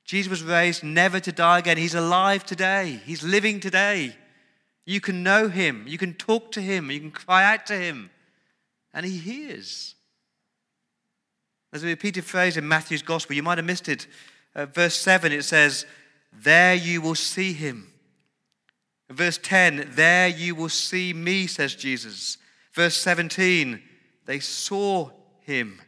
Jesus 0.05 0.29
was 0.29 0.43
raised 0.43 0.83
never 0.83 1.19
to 1.19 1.31
die 1.31 1.59
again. 1.59 1.77
He's 1.77 1.95
alive 1.95 2.45
today, 2.45 3.01
He's 3.05 3.23
living 3.23 3.59
today. 3.59 4.15
You 4.85 5.01
can 5.01 5.23
know 5.23 5.49
Him, 5.49 5.85
you 5.87 5.97
can 5.97 6.13
talk 6.13 6.51
to 6.53 6.61
Him, 6.61 6.91
you 6.91 6.99
can 6.99 7.11
cry 7.11 7.43
out 7.43 7.65
to 7.67 7.73
Him, 7.73 8.09
and 8.93 9.05
He 9.05 9.17
hears. 9.17 9.95
There's 11.71 11.83
a 11.83 11.87
repeated 11.87 12.23
phrase 12.23 12.55
in 12.55 12.67
Matthew's 12.67 13.01
Gospel. 13.01 13.35
You 13.35 13.43
might 13.43 13.57
have 13.57 13.65
missed 13.65 13.89
it. 13.89 14.07
Uh, 14.55 14.65
verse 14.67 14.95
7, 14.95 15.33
it 15.33 15.43
says, 15.43 15.85
There 16.31 16.75
you 16.75 17.01
will 17.01 17.15
see 17.15 17.51
Him. 17.51 17.91
Verse 19.09 19.37
10, 19.37 19.91
There 19.91 20.27
you 20.27 20.55
will 20.55 20.69
see 20.69 21.13
me, 21.13 21.47
says 21.47 21.75
Jesus. 21.75 22.37
Verse 22.73 22.95
17, 22.97 23.81
they 24.25 24.39
saw 24.39 25.09
him. 25.41 25.81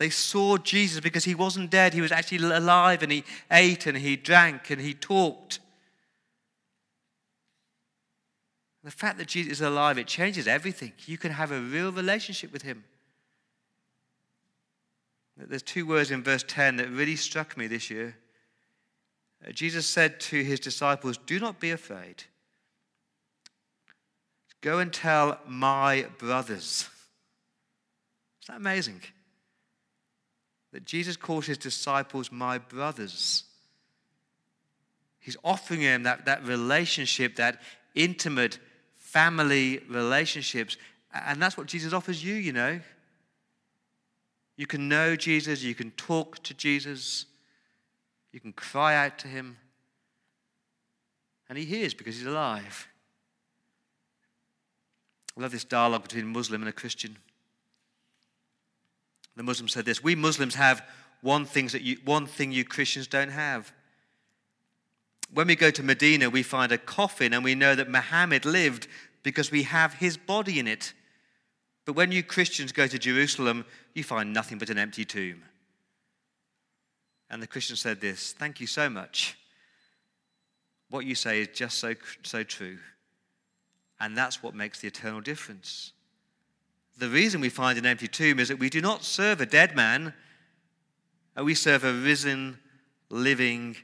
They 0.00 0.08
saw 0.08 0.56
Jesus 0.56 1.00
because 1.00 1.24
he 1.24 1.34
wasn't 1.34 1.68
dead. 1.68 1.92
He 1.92 2.00
was 2.00 2.10
actually 2.10 2.38
alive 2.38 3.02
and 3.02 3.12
he 3.12 3.22
ate 3.50 3.86
and 3.86 3.98
he 3.98 4.16
drank 4.16 4.70
and 4.70 4.80
he 4.80 4.94
talked. 4.94 5.60
The 8.82 8.90
fact 8.90 9.18
that 9.18 9.26
Jesus 9.26 9.52
is 9.52 9.60
alive, 9.60 9.98
it 9.98 10.06
changes 10.06 10.48
everything. 10.48 10.94
You 11.04 11.18
can 11.18 11.32
have 11.32 11.52
a 11.52 11.60
real 11.60 11.92
relationship 11.92 12.50
with 12.50 12.62
him. 12.62 12.82
There's 15.36 15.62
two 15.62 15.84
words 15.84 16.10
in 16.10 16.22
verse 16.22 16.44
10 16.48 16.76
that 16.76 16.88
really 16.88 17.16
struck 17.16 17.58
me 17.58 17.66
this 17.66 17.90
year. 17.90 18.16
Uh, 19.46 19.52
Jesus 19.52 19.86
said 19.86 20.18
to 20.20 20.42
his 20.42 20.60
disciples, 20.60 21.18
Do 21.18 21.38
not 21.38 21.60
be 21.60 21.72
afraid. 21.72 22.24
Go 24.62 24.78
and 24.78 24.90
tell 24.90 25.40
my 25.46 26.06
brothers. 26.16 26.88
Isn't 28.42 28.48
that 28.48 28.56
amazing? 28.56 29.02
That 30.72 30.84
Jesus 30.84 31.16
calls 31.16 31.46
his 31.46 31.58
disciples 31.58 32.30
my 32.30 32.58
brothers. 32.58 33.44
He's 35.18 35.36
offering 35.44 35.80
them 35.80 36.04
that, 36.04 36.24
that 36.26 36.44
relationship, 36.44 37.36
that 37.36 37.60
intimate 37.94 38.58
family 38.96 39.80
relationships. 39.88 40.76
And 41.12 41.42
that's 41.42 41.56
what 41.56 41.66
Jesus 41.66 41.92
offers 41.92 42.24
you, 42.24 42.34
you 42.34 42.52
know. 42.52 42.80
You 44.56 44.66
can 44.66 44.88
know 44.88 45.16
Jesus, 45.16 45.62
you 45.62 45.74
can 45.74 45.90
talk 45.92 46.42
to 46.42 46.54
Jesus, 46.54 47.24
you 48.30 48.40
can 48.40 48.52
cry 48.52 48.94
out 48.94 49.18
to 49.20 49.28
him, 49.28 49.56
and 51.48 51.56
he 51.56 51.64
hears 51.64 51.94
because 51.94 52.16
he's 52.16 52.26
alive. 52.26 52.86
I 55.36 55.40
love 55.40 55.52
this 55.52 55.64
dialogue 55.64 56.02
between 56.02 56.24
a 56.24 56.28
Muslim 56.28 56.60
and 56.60 56.68
a 56.68 56.72
Christian. 56.72 57.16
The 59.36 59.42
Muslim 59.42 59.68
said 59.68 59.84
this 59.84 60.02
We 60.02 60.14
Muslims 60.14 60.54
have 60.54 60.82
one, 61.22 61.44
things 61.44 61.72
that 61.72 61.82
you, 61.82 61.98
one 62.04 62.26
thing 62.26 62.52
you 62.52 62.64
Christians 62.64 63.06
don't 63.06 63.30
have. 63.30 63.72
When 65.32 65.46
we 65.46 65.54
go 65.54 65.70
to 65.70 65.82
Medina, 65.82 66.28
we 66.28 66.42
find 66.42 66.72
a 66.72 66.78
coffin 66.78 67.32
and 67.32 67.44
we 67.44 67.54
know 67.54 67.74
that 67.74 67.88
Muhammad 67.88 68.44
lived 68.44 68.88
because 69.22 69.50
we 69.50 69.62
have 69.64 69.94
his 69.94 70.16
body 70.16 70.58
in 70.58 70.66
it. 70.66 70.92
But 71.84 71.94
when 71.94 72.10
you 72.10 72.22
Christians 72.22 72.72
go 72.72 72.86
to 72.86 72.98
Jerusalem, 72.98 73.64
you 73.94 74.02
find 74.02 74.32
nothing 74.32 74.58
but 74.58 74.70
an 74.70 74.78
empty 74.78 75.04
tomb. 75.04 75.42
And 77.30 77.40
the 77.40 77.46
Christian 77.46 77.76
said 77.76 78.00
this 78.00 78.32
Thank 78.32 78.60
you 78.60 78.66
so 78.66 78.90
much. 78.90 79.36
What 80.90 81.06
you 81.06 81.14
say 81.14 81.42
is 81.42 81.48
just 81.54 81.78
so, 81.78 81.94
so 82.22 82.42
true. 82.42 82.78
And 84.00 84.16
that's 84.16 84.42
what 84.42 84.54
makes 84.54 84.80
the 84.80 84.88
eternal 84.88 85.20
difference. 85.20 85.92
The 87.00 87.08
reason 87.08 87.40
we 87.40 87.48
find 87.48 87.78
an 87.78 87.86
empty 87.86 88.08
tomb 88.08 88.38
is 88.38 88.48
that 88.48 88.58
we 88.58 88.68
do 88.68 88.82
not 88.82 89.04
serve 89.04 89.40
a 89.40 89.46
dead 89.46 89.74
man, 89.74 90.12
we 91.42 91.54
serve 91.54 91.82
a 91.82 91.94
risen, 91.94 92.58
living, 93.08 93.76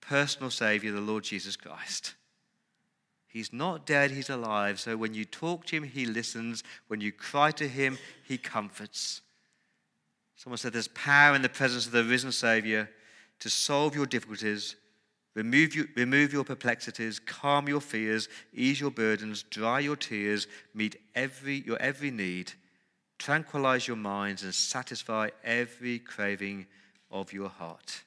personal 0.00 0.50
Savior, 0.50 0.90
the 0.90 1.00
Lord 1.00 1.22
Jesus 1.22 1.54
Christ. 1.54 2.16
He's 3.28 3.52
not 3.52 3.86
dead, 3.86 4.10
he's 4.10 4.30
alive. 4.30 4.80
So 4.80 4.96
when 4.96 5.14
you 5.14 5.24
talk 5.24 5.66
to 5.66 5.76
him, 5.76 5.84
he 5.84 6.06
listens. 6.06 6.64
When 6.88 7.00
you 7.00 7.12
cry 7.12 7.52
to 7.52 7.68
him, 7.68 7.98
he 8.26 8.36
comforts. 8.36 9.20
Someone 10.34 10.58
said 10.58 10.72
there's 10.72 10.88
power 10.88 11.36
in 11.36 11.42
the 11.42 11.48
presence 11.48 11.86
of 11.86 11.92
the 11.92 12.02
risen 12.02 12.32
Savior 12.32 12.90
to 13.38 13.48
solve 13.48 13.94
your 13.94 14.06
difficulties 14.06 14.74
Remove, 15.36 15.74
you, 15.74 15.86
remove 15.94 16.32
your 16.32 16.44
perplexities, 16.44 17.18
calm 17.18 17.68
your 17.68 17.82
fears, 17.82 18.30
ease 18.54 18.80
your 18.80 18.90
burdens, 18.90 19.42
dry 19.42 19.80
your 19.80 19.94
tears, 19.94 20.46
meet 20.72 20.96
every, 21.14 21.56
your 21.56 21.76
every 21.76 22.10
need, 22.10 22.52
tranquilize 23.18 23.86
your 23.86 23.98
minds, 23.98 24.42
and 24.42 24.54
satisfy 24.54 25.28
every 25.44 25.98
craving 25.98 26.66
of 27.10 27.34
your 27.34 27.50
heart. 27.50 28.02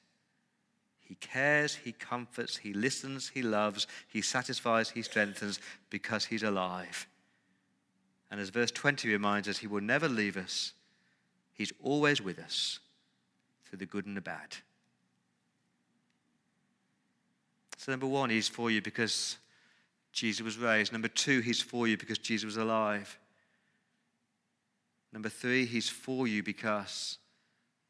He 0.98 1.14
cares, 1.14 1.76
He 1.76 1.92
comforts, 1.92 2.56
He 2.56 2.72
listens, 2.72 3.28
He 3.28 3.42
loves, 3.42 3.86
He 4.08 4.22
satisfies, 4.22 4.90
He 4.90 5.02
strengthens 5.02 5.60
because 5.88 6.24
He's 6.24 6.42
alive. 6.42 7.06
And 8.32 8.40
as 8.40 8.50
verse 8.50 8.72
20 8.72 9.08
reminds 9.08 9.46
us, 9.46 9.58
He 9.58 9.68
will 9.68 9.80
never 9.80 10.08
leave 10.08 10.36
us, 10.36 10.72
He's 11.52 11.72
always 11.80 12.20
with 12.20 12.40
us 12.40 12.80
through 13.66 13.78
the 13.78 13.86
good 13.86 14.06
and 14.06 14.16
the 14.16 14.20
bad. 14.20 14.56
So, 17.80 17.92
number 17.92 18.06
one, 18.06 18.28
he's 18.28 18.46
for 18.46 18.70
you 18.70 18.82
because 18.82 19.38
Jesus 20.12 20.42
was 20.42 20.58
raised. 20.58 20.92
Number 20.92 21.08
two, 21.08 21.40
he's 21.40 21.62
for 21.62 21.88
you 21.88 21.96
because 21.96 22.18
Jesus 22.18 22.44
was 22.44 22.58
alive. 22.58 23.18
Number 25.14 25.30
three, 25.30 25.64
he's 25.64 25.88
for 25.88 26.28
you 26.28 26.42
because 26.42 27.16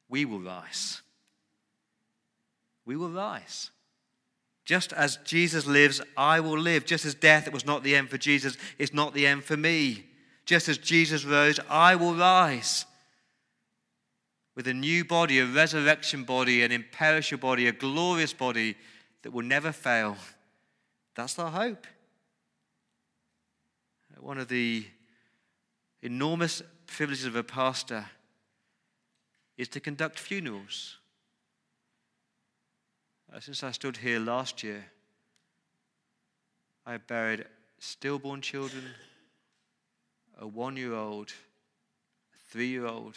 we 0.08 0.24
will 0.24 0.38
rise. 0.38 1.02
We 2.86 2.94
will 2.94 3.10
rise. 3.10 3.70
Just 4.64 4.92
as 4.92 5.16
Jesus 5.24 5.66
lives, 5.66 6.00
I 6.16 6.38
will 6.38 6.56
live. 6.56 6.84
Just 6.84 7.04
as 7.04 7.16
death 7.16 7.52
was 7.52 7.66
not 7.66 7.82
the 7.82 7.96
end 7.96 8.10
for 8.10 8.16
Jesus, 8.16 8.56
it's 8.78 8.94
not 8.94 9.12
the 9.12 9.26
end 9.26 9.42
for 9.42 9.56
me. 9.56 10.04
Just 10.46 10.68
as 10.68 10.78
Jesus 10.78 11.24
rose, 11.24 11.58
I 11.68 11.96
will 11.96 12.14
rise. 12.14 12.84
With 14.54 14.68
a 14.68 14.74
new 14.74 15.04
body, 15.04 15.40
a 15.40 15.46
resurrection 15.46 16.22
body, 16.22 16.62
an 16.62 16.70
imperishable 16.70 17.48
body, 17.48 17.66
a 17.66 17.72
glorious 17.72 18.32
body 18.32 18.76
that 19.22 19.32
will 19.32 19.44
never 19.44 19.72
fail. 19.72 20.16
That's 21.14 21.38
our 21.38 21.50
hope. 21.50 21.86
One 24.18 24.38
of 24.38 24.48
the 24.48 24.84
enormous 26.02 26.62
privileges 26.86 27.24
of 27.24 27.36
a 27.36 27.42
pastor 27.42 28.04
is 29.56 29.68
to 29.68 29.80
conduct 29.80 30.18
funerals. 30.18 30.98
Uh, 33.32 33.40
since 33.40 33.62
I 33.62 33.70
stood 33.70 33.96
here 33.96 34.18
last 34.18 34.62
year, 34.62 34.84
I 36.84 36.92
have 36.92 37.06
buried 37.06 37.46
stillborn 37.78 38.42
children, 38.42 38.84
a 40.38 40.46
one 40.46 40.76
year 40.76 40.94
old, 40.94 41.32
a 42.34 42.50
three 42.50 42.68
year 42.68 42.86
old, 42.86 43.16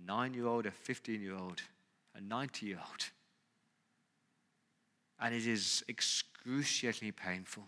a 0.00 0.06
nine 0.06 0.32
year 0.32 0.46
old, 0.46 0.64
a 0.64 0.70
15 0.70 1.20
year 1.20 1.36
old, 1.36 1.60
a 2.14 2.20
90 2.20 2.66
year 2.66 2.78
old 2.78 3.10
and 5.20 5.34
it 5.34 5.46
is 5.46 5.84
excruciatingly 5.88 7.12
painful 7.12 7.64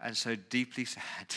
and 0.00 0.16
so 0.16 0.34
deeply 0.34 0.84
sad. 0.84 1.34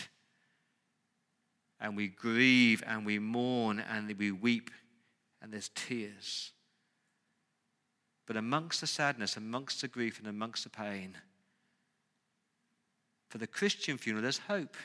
And 1.79 1.95
we 1.95 2.07
grieve 2.07 2.83
and 2.85 3.05
we 3.05 3.19
mourn 3.19 3.79
and 3.79 4.13
we 4.17 4.31
weep 4.31 4.69
and 5.41 5.51
there's 5.51 5.69
tears. 5.73 6.51
But 8.27 8.37
amongst 8.37 8.81
the 8.81 8.87
sadness, 8.87 9.35
amongst 9.35 9.81
the 9.81 9.87
grief, 9.87 10.19
and 10.19 10.27
amongst 10.27 10.63
the 10.63 10.69
pain, 10.69 11.17
for 13.29 13.39
the 13.39 13.47
Christian 13.47 13.97
funeral, 13.97 14.21
there's 14.21 14.37
hope. 14.37 14.77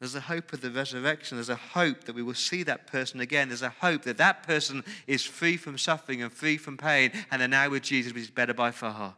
There's 0.00 0.14
a 0.14 0.20
hope 0.20 0.54
of 0.54 0.62
the 0.62 0.70
resurrection. 0.70 1.36
There's 1.36 1.50
a 1.50 1.56
hope 1.56 2.04
that 2.04 2.14
we 2.14 2.22
will 2.22 2.34
see 2.34 2.62
that 2.62 2.86
person 2.86 3.20
again. 3.20 3.48
There's 3.48 3.60
a 3.60 3.68
hope 3.68 4.02
that 4.04 4.16
that 4.16 4.42
person 4.42 4.82
is 5.06 5.24
free 5.24 5.58
from 5.58 5.76
suffering 5.76 6.22
and 6.22 6.32
free 6.32 6.56
from 6.56 6.78
pain 6.78 7.12
and 7.30 7.42
are 7.42 7.48
now 7.48 7.68
with 7.68 7.82
Jesus, 7.82 8.14
which 8.14 8.22
is 8.24 8.30
better 8.30 8.54
by 8.54 8.70
far. 8.70 9.14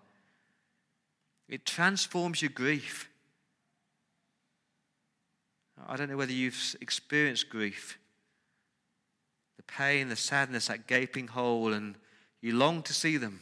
It 1.48 1.64
transforms 1.64 2.42
your 2.42 2.50
grief. 2.50 3.08
I 5.86 5.96
don't 5.96 6.10
know 6.10 6.16
whether 6.16 6.32
you've 6.32 6.76
experienced 6.80 7.48
grief 7.48 7.98
the 9.56 9.62
pain, 9.64 10.08
the 10.08 10.16
sadness, 10.16 10.66
that 10.66 10.88
gaping 10.88 11.28
hole, 11.28 11.72
and 11.72 11.94
you 12.40 12.56
long 12.56 12.82
to 12.82 12.92
see 12.92 13.16
them. 13.16 13.40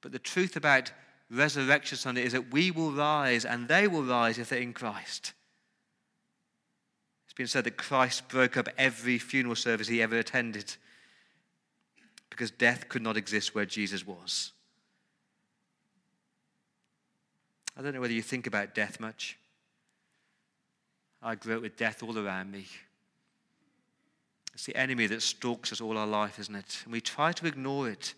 But 0.00 0.12
the 0.12 0.18
truth 0.20 0.54
about 0.54 0.92
Resurrection 1.30 1.98
Sunday 1.98 2.22
is 2.22 2.32
that 2.32 2.52
we 2.52 2.70
will 2.70 2.92
rise 2.92 3.44
and 3.44 3.66
they 3.66 3.88
will 3.88 4.04
rise 4.04 4.38
if 4.38 4.50
they're 4.50 4.60
in 4.60 4.72
Christ. 4.72 5.32
Been 7.36 7.46
said 7.46 7.64
that 7.64 7.76
Christ 7.76 8.28
broke 8.28 8.56
up 8.56 8.68
every 8.78 9.18
funeral 9.18 9.54
service 9.54 9.88
he 9.88 10.02
ever 10.02 10.18
attended 10.18 10.74
because 12.30 12.50
death 12.50 12.88
could 12.88 13.02
not 13.02 13.16
exist 13.16 13.54
where 13.54 13.66
Jesus 13.66 14.06
was. 14.06 14.52
I 17.76 17.82
don't 17.82 17.92
know 17.92 18.00
whether 18.00 18.14
you 18.14 18.22
think 18.22 18.46
about 18.46 18.74
death 18.74 18.98
much. 18.98 19.38
I 21.22 21.34
grew 21.34 21.56
up 21.56 21.62
with 21.62 21.76
death 21.76 22.02
all 22.02 22.18
around 22.18 22.50
me. 22.50 22.66
It's 24.54 24.64
the 24.64 24.76
enemy 24.76 25.06
that 25.08 25.20
stalks 25.20 25.72
us 25.72 25.82
all 25.82 25.98
our 25.98 26.06
life, 26.06 26.38
isn't 26.38 26.54
it? 26.54 26.80
And 26.84 26.92
we 26.92 27.02
try 27.02 27.32
to 27.32 27.46
ignore 27.46 27.90
it. 27.90 28.14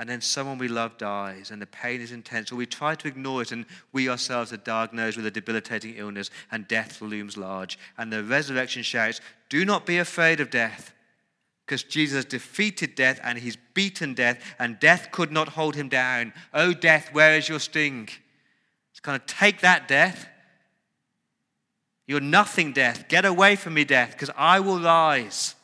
And 0.00 0.08
then 0.08 0.22
someone 0.22 0.56
we 0.56 0.66
love 0.66 0.96
dies, 0.96 1.50
and 1.50 1.60
the 1.60 1.66
pain 1.66 2.00
is 2.00 2.10
intense. 2.10 2.50
Or 2.50 2.56
we 2.56 2.64
try 2.64 2.94
to 2.94 3.06
ignore 3.06 3.42
it, 3.42 3.52
and 3.52 3.66
we 3.92 4.08
ourselves 4.08 4.50
are 4.50 4.56
diagnosed 4.56 5.18
with 5.18 5.26
a 5.26 5.30
debilitating 5.30 5.96
illness, 5.98 6.30
and 6.50 6.66
death 6.66 7.02
looms 7.02 7.36
large. 7.36 7.78
And 7.98 8.10
the 8.10 8.24
resurrection 8.24 8.82
shouts, 8.82 9.20
Do 9.50 9.62
not 9.62 9.84
be 9.84 9.98
afraid 9.98 10.40
of 10.40 10.48
death, 10.48 10.94
because 11.66 11.82
Jesus 11.82 12.24
defeated 12.24 12.94
death, 12.94 13.20
and 13.22 13.38
he's 13.38 13.58
beaten 13.74 14.14
death, 14.14 14.42
and 14.58 14.80
death 14.80 15.10
could 15.10 15.30
not 15.30 15.48
hold 15.48 15.76
him 15.76 15.90
down. 15.90 16.32
Oh, 16.54 16.72
death, 16.72 17.12
where 17.12 17.36
is 17.36 17.50
your 17.50 17.60
sting? 17.60 18.08
It's 18.92 19.00
kind 19.00 19.20
of 19.20 19.26
take 19.26 19.60
that, 19.60 19.86
death. 19.86 20.26
You're 22.06 22.20
nothing, 22.20 22.72
death. 22.72 23.06
Get 23.08 23.26
away 23.26 23.54
from 23.54 23.74
me, 23.74 23.84
death, 23.84 24.12
because 24.12 24.30
I 24.34 24.60
will 24.60 24.80
rise. 24.80 25.56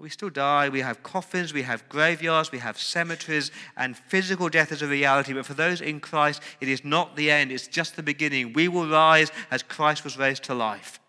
We 0.00 0.08
still 0.08 0.30
die. 0.30 0.70
We 0.70 0.80
have 0.80 1.02
coffins, 1.02 1.52
we 1.52 1.62
have 1.62 1.86
graveyards, 1.88 2.50
we 2.50 2.58
have 2.58 2.78
cemeteries, 2.78 3.50
and 3.76 3.96
physical 3.96 4.48
death 4.48 4.72
is 4.72 4.80
a 4.80 4.86
reality. 4.86 5.34
But 5.34 5.44
for 5.44 5.54
those 5.54 5.82
in 5.82 6.00
Christ, 6.00 6.42
it 6.60 6.68
is 6.68 6.84
not 6.84 7.16
the 7.16 7.30
end, 7.30 7.52
it's 7.52 7.68
just 7.68 7.96
the 7.96 8.02
beginning. 8.02 8.54
We 8.54 8.68
will 8.68 8.88
rise 8.88 9.30
as 9.50 9.62
Christ 9.62 10.04
was 10.04 10.16
raised 10.16 10.44
to 10.44 10.54
life. 10.54 11.00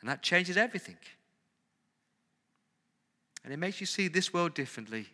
And 0.00 0.10
that 0.10 0.22
changes 0.22 0.56
everything. 0.56 0.96
And 3.44 3.52
it 3.52 3.58
makes 3.58 3.80
you 3.80 3.86
see 3.86 4.08
this 4.08 4.32
world 4.32 4.54
differently. 4.54 5.06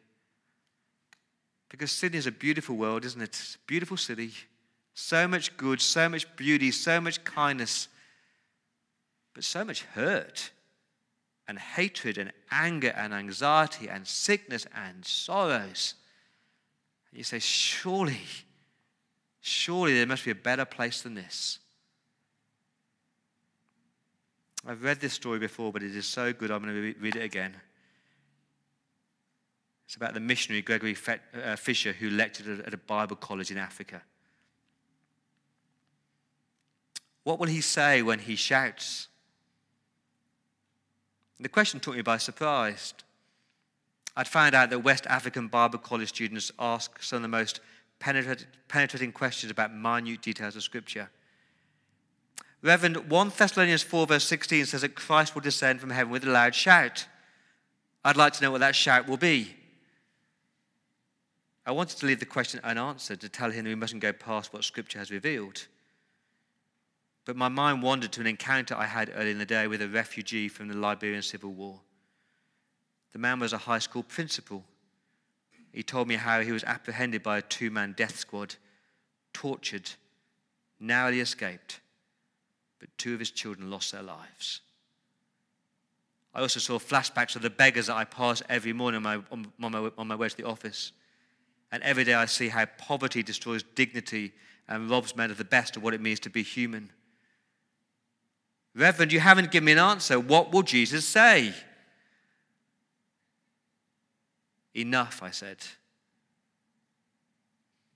Because 1.68 1.92
Sydney 1.92 2.18
is 2.18 2.26
a 2.26 2.32
beautiful 2.32 2.76
world, 2.76 3.04
isn't 3.04 3.20
it? 3.20 3.56
a 3.56 3.58
Beautiful 3.66 3.96
city. 3.96 4.32
So 4.94 5.28
much 5.28 5.56
good, 5.56 5.80
so 5.80 6.08
much 6.08 6.34
beauty, 6.36 6.70
so 6.70 7.00
much 7.00 7.22
kindness, 7.22 7.88
but 9.34 9.44
so 9.44 9.64
much 9.64 9.82
hurt 9.82 10.50
and 11.50 11.58
hatred 11.58 12.16
and 12.16 12.32
anger 12.52 12.94
and 12.96 13.12
anxiety 13.12 13.88
and 13.88 14.06
sickness 14.06 14.68
and 14.72 15.04
sorrows. 15.04 15.94
And 17.10 17.18
you 17.18 17.24
say, 17.24 17.40
surely, 17.40 18.20
surely 19.40 19.94
there 19.94 20.06
must 20.06 20.24
be 20.24 20.30
a 20.30 20.36
better 20.36 20.64
place 20.64 21.02
than 21.02 21.14
this. 21.14 21.58
I've 24.64 24.84
read 24.84 25.00
this 25.00 25.12
story 25.12 25.40
before, 25.40 25.72
but 25.72 25.82
it 25.82 25.96
is 25.96 26.06
so 26.06 26.32
good, 26.32 26.52
I'm 26.52 26.62
going 26.62 26.72
to 26.72 27.00
read 27.00 27.16
it 27.16 27.22
again. 27.24 27.56
It's 29.86 29.96
about 29.96 30.14
the 30.14 30.20
missionary 30.20 30.62
Gregory 30.62 30.96
uh, 31.44 31.56
Fisher 31.56 31.92
who 31.92 32.10
lectured 32.10 32.60
at 32.64 32.72
a 32.72 32.76
Bible 32.78 33.16
college 33.16 33.50
in 33.50 33.58
Africa. 33.58 34.02
What 37.24 37.40
will 37.40 37.48
he 37.48 37.60
say 37.60 38.02
when 38.02 38.20
he 38.20 38.36
shouts? 38.36 39.08
The 41.40 41.48
question 41.48 41.80
took 41.80 41.96
me 41.96 42.02
by 42.02 42.18
surprise. 42.18 42.92
I'd 44.14 44.28
found 44.28 44.54
out 44.54 44.68
that 44.70 44.80
West 44.80 45.06
African 45.06 45.48
Bible 45.48 45.78
College 45.78 46.10
students 46.10 46.52
ask 46.58 47.02
some 47.02 47.16
of 47.16 47.22
the 47.22 47.28
most 47.28 47.60
penetrating 47.98 49.12
questions 49.12 49.50
about 49.50 49.74
minute 49.74 50.20
details 50.20 50.54
of 50.54 50.62
Scripture. 50.62 51.08
Reverend 52.62 53.10
1 53.10 53.32
Thessalonians 53.34 53.82
4, 53.82 54.06
verse 54.06 54.24
16 54.24 54.66
says 54.66 54.82
that 54.82 54.94
Christ 54.94 55.34
will 55.34 55.40
descend 55.40 55.80
from 55.80 55.90
heaven 55.90 56.12
with 56.12 56.24
a 56.24 56.30
loud 56.30 56.54
shout. 56.54 57.06
I'd 58.04 58.18
like 58.18 58.34
to 58.34 58.42
know 58.42 58.50
what 58.50 58.60
that 58.60 58.74
shout 58.74 59.08
will 59.08 59.16
be. 59.16 59.54
I 61.64 61.72
wanted 61.72 61.98
to 61.98 62.06
leave 62.06 62.20
the 62.20 62.26
question 62.26 62.60
unanswered 62.64 63.20
to 63.20 63.28
tell 63.30 63.50
him 63.50 63.64
that 63.64 63.70
we 63.70 63.76
mustn't 63.76 64.02
go 64.02 64.12
past 64.12 64.52
what 64.52 64.64
Scripture 64.64 64.98
has 64.98 65.10
revealed. 65.10 65.68
But 67.30 67.36
my 67.36 67.46
mind 67.46 67.80
wandered 67.80 68.10
to 68.14 68.20
an 68.20 68.26
encounter 68.26 68.74
I 68.74 68.86
had 68.86 69.12
early 69.14 69.30
in 69.30 69.38
the 69.38 69.46
day 69.46 69.68
with 69.68 69.80
a 69.80 69.88
refugee 69.88 70.48
from 70.48 70.66
the 70.66 70.76
Liberian 70.76 71.22
Civil 71.22 71.52
War. 71.52 71.78
The 73.12 73.20
man 73.20 73.38
was 73.38 73.52
a 73.52 73.58
high 73.58 73.78
school 73.78 74.02
principal. 74.02 74.64
He 75.70 75.84
told 75.84 76.08
me 76.08 76.16
how 76.16 76.40
he 76.40 76.50
was 76.50 76.64
apprehended 76.64 77.22
by 77.22 77.38
a 77.38 77.42
two 77.42 77.70
man 77.70 77.94
death 77.96 78.16
squad, 78.18 78.56
tortured, 79.32 79.92
narrowly 80.80 81.20
escaped, 81.20 81.78
but 82.80 82.88
two 82.98 83.14
of 83.14 83.20
his 83.20 83.30
children 83.30 83.70
lost 83.70 83.92
their 83.92 84.02
lives. 84.02 84.62
I 86.34 86.40
also 86.40 86.58
saw 86.58 86.80
flashbacks 86.80 87.36
of 87.36 87.42
the 87.42 87.48
beggars 87.48 87.86
that 87.86 87.94
I 87.94 88.06
pass 88.06 88.42
every 88.48 88.72
morning 88.72 88.96
on 88.96 89.02
my, 89.04 89.22
on, 89.30 89.70
my, 89.70 89.90
on 89.96 90.08
my 90.08 90.16
way 90.16 90.28
to 90.30 90.36
the 90.36 90.48
office. 90.48 90.90
And 91.70 91.80
every 91.84 92.02
day 92.02 92.14
I 92.14 92.26
see 92.26 92.48
how 92.48 92.66
poverty 92.66 93.22
destroys 93.22 93.62
dignity 93.62 94.32
and 94.66 94.90
robs 94.90 95.14
men 95.14 95.30
of 95.30 95.38
the 95.38 95.44
best 95.44 95.76
of 95.76 95.84
what 95.84 95.94
it 95.94 96.00
means 96.00 96.18
to 96.18 96.28
be 96.28 96.42
human. 96.42 96.90
Reverend, 98.80 99.12
you 99.12 99.20
haven't 99.20 99.50
given 99.50 99.66
me 99.66 99.72
an 99.72 99.78
answer. 99.78 100.18
What 100.18 100.52
will 100.52 100.62
Jesus 100.62 101.04
say? 101.04 101.52
Enough, 104.74 105.22
I 105.22 105.30
said. 105.30 105.58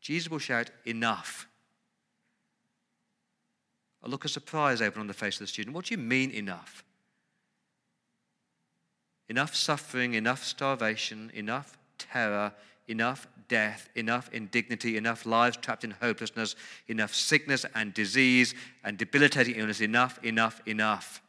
Jesus 0.02 0.30
will 0.30 0.38
shout, 0.38 0.70
Enough. 0.84 1.48
A 4.02 4.08
look 4.08 4.26
of 4.26 4.30
surprise 4.30 4.82
opened 4.82 5.00
on 5.00 5.06
the 5.06 5.14
face 5.14 5.36
of 5.36 5.40
the 5.40 5.46
student. 5.46 5.74
What 5.74 5.86
do 5.86 5.94
you 5.94 5.98
mean, 5.98 6.30
enough? 6.30 6.84
Enough 9.30 9.54
suffering, 9.54 10.12
enough 10.12 10.44
starvation, 10.44 11.30
enough 11.32 11.78
terror, 11.96 12.52
enough 12.86 13.26
death, 13.48 13.88
enough 13.94 14.30
indignity, 14.32 14.96
enough 14.96 15.26
lives 15.26 15.56
trapped 15.56 15.84
in 15.84 15.92
hopelessness, 15.92 16.56
enough 16.88 17.14
sickness 17.14 17.64
and 17.74 17.94
disease 17.94 18.54
and 18.82 18.98
debilitating 18.98 19.56
illness, 19.56 19.80
enough, 19.80 20.22
enough, 20.24 20.60
enough. 20.66 21.22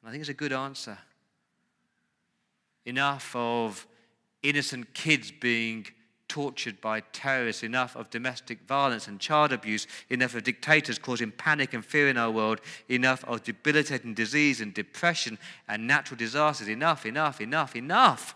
And 0.00 0.08
I 0.08 0.12
think 0.12 0.20
it's 0.20 0.30
a 0.30 0.34
good 0.34 0.52
answer. 0.52 0.98
Enough 2.86 3.34
of 3.36 3.86
innocent 4.42 4.94
kids 4.94 5.30
being 5.30 5.86
tortured 6.30 6.80
by 6.80 7.00
terrorists, 7.12 7.64
enough 7.64 7.96
of 7.96 8.08
domestic 8.08 8.60
violence 8.62 9.08
and 9.08 9.18
child 9.18 9.52
abuse, 9.52 9.86
enough 10.08 10.34
of 10.34 10.44
dictators 10.44 10.96
causing 10.96 11.32
panic 11.32 11.74
and 11.74 11.84
fear 11.84 12.08
in 12.08 12.16
our 12.16 12.30
world, 12.30 12.60
enough 12.88 13.24
of 13.24 13.42
debilitating 13.42 14.14
disease 14.14 14.60
and 14.60 14.72
depression 14.72 15.36
and 15.68 15.86
natural 15.86 16.16
disasters. 16.16 16.68
Enough, 16.68 17.04
enough, 17.04 17.40
enough, 17.40 17.74
enough. 17.74 18.34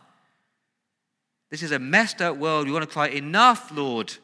This 1.51 1.63
is 1.63 1.73
a 1.73 1.79
messed 1.79 2.21
up 2.21 2.37
world. 2.37 2.67
We 2.67 2.73
want 2.73 2.85
to 2.85 2.91
cry, 2.91 3.09
Enough, 3.09 3.71
Lord. 3.73 4.15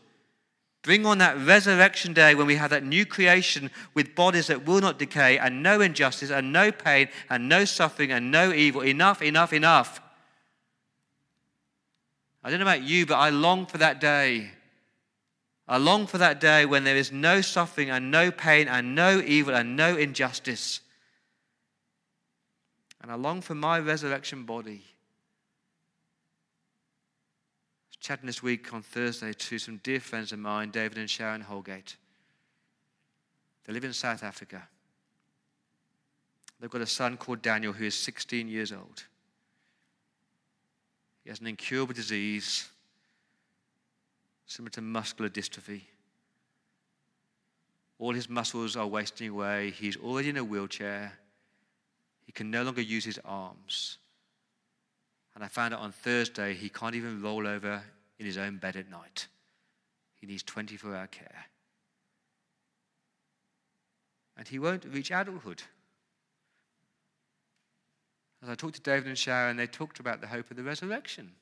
Bring 0.83 1.04
on 1.04 1.18
that 1.18 1.37
resurrection 1.37 2.14
day 2.14 2.35
when 2.35 2.46
we 2.46 2.56
have 2.56 2.70
that 2.70 2.85
new 2.85 3.04
creation 3.04 3.70
with 3.92 4.14
bodies 4.14 4.46
that 4.46 4.64
will 4.64 4.80
not 4.80 4.98
decay 4.98 5.37
and 5.37 5.62
no 5.62 5.83
injustice 5.83 6.30
and 6.30 6.52
no 6.52 6.72
pain 6.72 7.09
and 7.28 7.48
no 7.48 7.66
suffering 7.66 8.12
and 8.12 8.30
no 8.30 8.50
evil. 8.50 8.83
Enough, 8.83 9.20
enough, 9.20 9.52
enough. 9.52 10.00
I 12.42 12.48
don't 12.48 12.61
know 12.61 12.64
about 12.64 12.83
you, 12.83 13.04
but 13.04 13.16
I 13.16 13.28
long 13.28 13.66
for 13.66 13.76
that 13.76 14.00
day. 14.00 14.52
I 15.68 15.76
long 15.76 16.06
for 16.06 16.16
that 16.16 16.40
day 16.40 16.64
when 16.64 16.85
there 16.85 16.96
is 16.96 17.12
no 17.12 17.42
suffering 17.42 17.90
and 17.90 18.11
no 18.11 18.30
pain 18.30 18.66
and 18.66 18.94
no 18.94 19.20
evil 19.20 19.54
and 19.54 19.76
no 19.76 19.96
injustice. 19.96 20.80
And 23.02 23.12
I 23.12 23.16
long 23.16 23.42
for 23.42 23.54
my 23.54 23.78
resurrection 23.78 24.44
body 24.44 24.83
chatting 28.00 28.26
this 28.26 28.42
week 28.42 28.72
on 28.72 28.82
Thursday 28.82 29.32
to 29.34 29.58
some 29.58 29.78
dear 29.82 30.00
friends 30.00 30.32
of 30.32 30.38
mine, 30.38 30.70
David 30.70 30.96
and 30.98 31.08
Sharon 31.08 31.42
Holgate. 31.42 31.96
They 33.64 33.74
live 33.74 33.84
in 33.84 33.92
South 33.92 34.24
Africa. 34.24 34.66
They've 36.58 36.70
got 36.70 36.80
a 36.80 36.86
son 36.86 37.18
called 37.18 37.42
Daniel 37.42 37.72
who 37.72 37.84
is 37.84 37.94
16 37.94 38.48
years 38.48 38.72
old. 38.72 39.04
He 41.24 41.30
has 41.30 41.40
an 41.40 41.46
incurable 41.46 41.94
disease 41.94 42.68
similar 44.46 44.70
to 44.70 44.80
muscular 44.80 45.30
dystrophy. 45.30 45.82
All 47.98 48.14
his 48.14 48.30
muscles 48.30 48.76
are 48.76 48.86
wasting 48.86 49.28
away. 49.28 49.70
He's 49.70 49.96
already 49.98 50.30
in 50.30 50.38
a 50.38 50.44
wheelchair. 50.44 51.12
He 52.24 52.32
can 52.32 52.50
no 52.50 52.62
longer 52.62 52.80
use 52.80 53.04
his 53.04 53.20
arms. 53.24 53.98
And 55.40 55.46
I 55.46 55.48
found 55.48 55.72
out 55.72 55.81
on 55.81 55.90
Thursday 55.90 56.53
he 56.53 56.68
can't 56.68 56.94
even 56.94 57.22
roll 57.22 57.46
over 57.46 57.83
in 58.18 58.26
his 58.26 58.37
own 58.37 58.59
bed 58.59 58.76
at 58.76 58.90
night. 58.90 59.26
He 60.20 60.26
needs 60.26 60.42
24 60.42 60.94
hour 60.94 61.07
care. 61.07 61.46
And 64.37 64.46
he 64.46 64.59
won't 64.59 64.85
reach 64.85 65.11
adulthood. 65.11 65.62
As 68.42 68.50
I 68.50 68.55
talked 68.55 68.74
to 68.74 68.83
David 68.83 69.07
and 69.07 69.16
Sharon, 69.16 69.57
they 69.57 69.66
talked 69.66 69.98
about 69.98 70.20
the 70.20 70.26
hope 70.26 70.50
of 70.50 70.59
the 70.59 70.62
resurrection. 70.62 71.33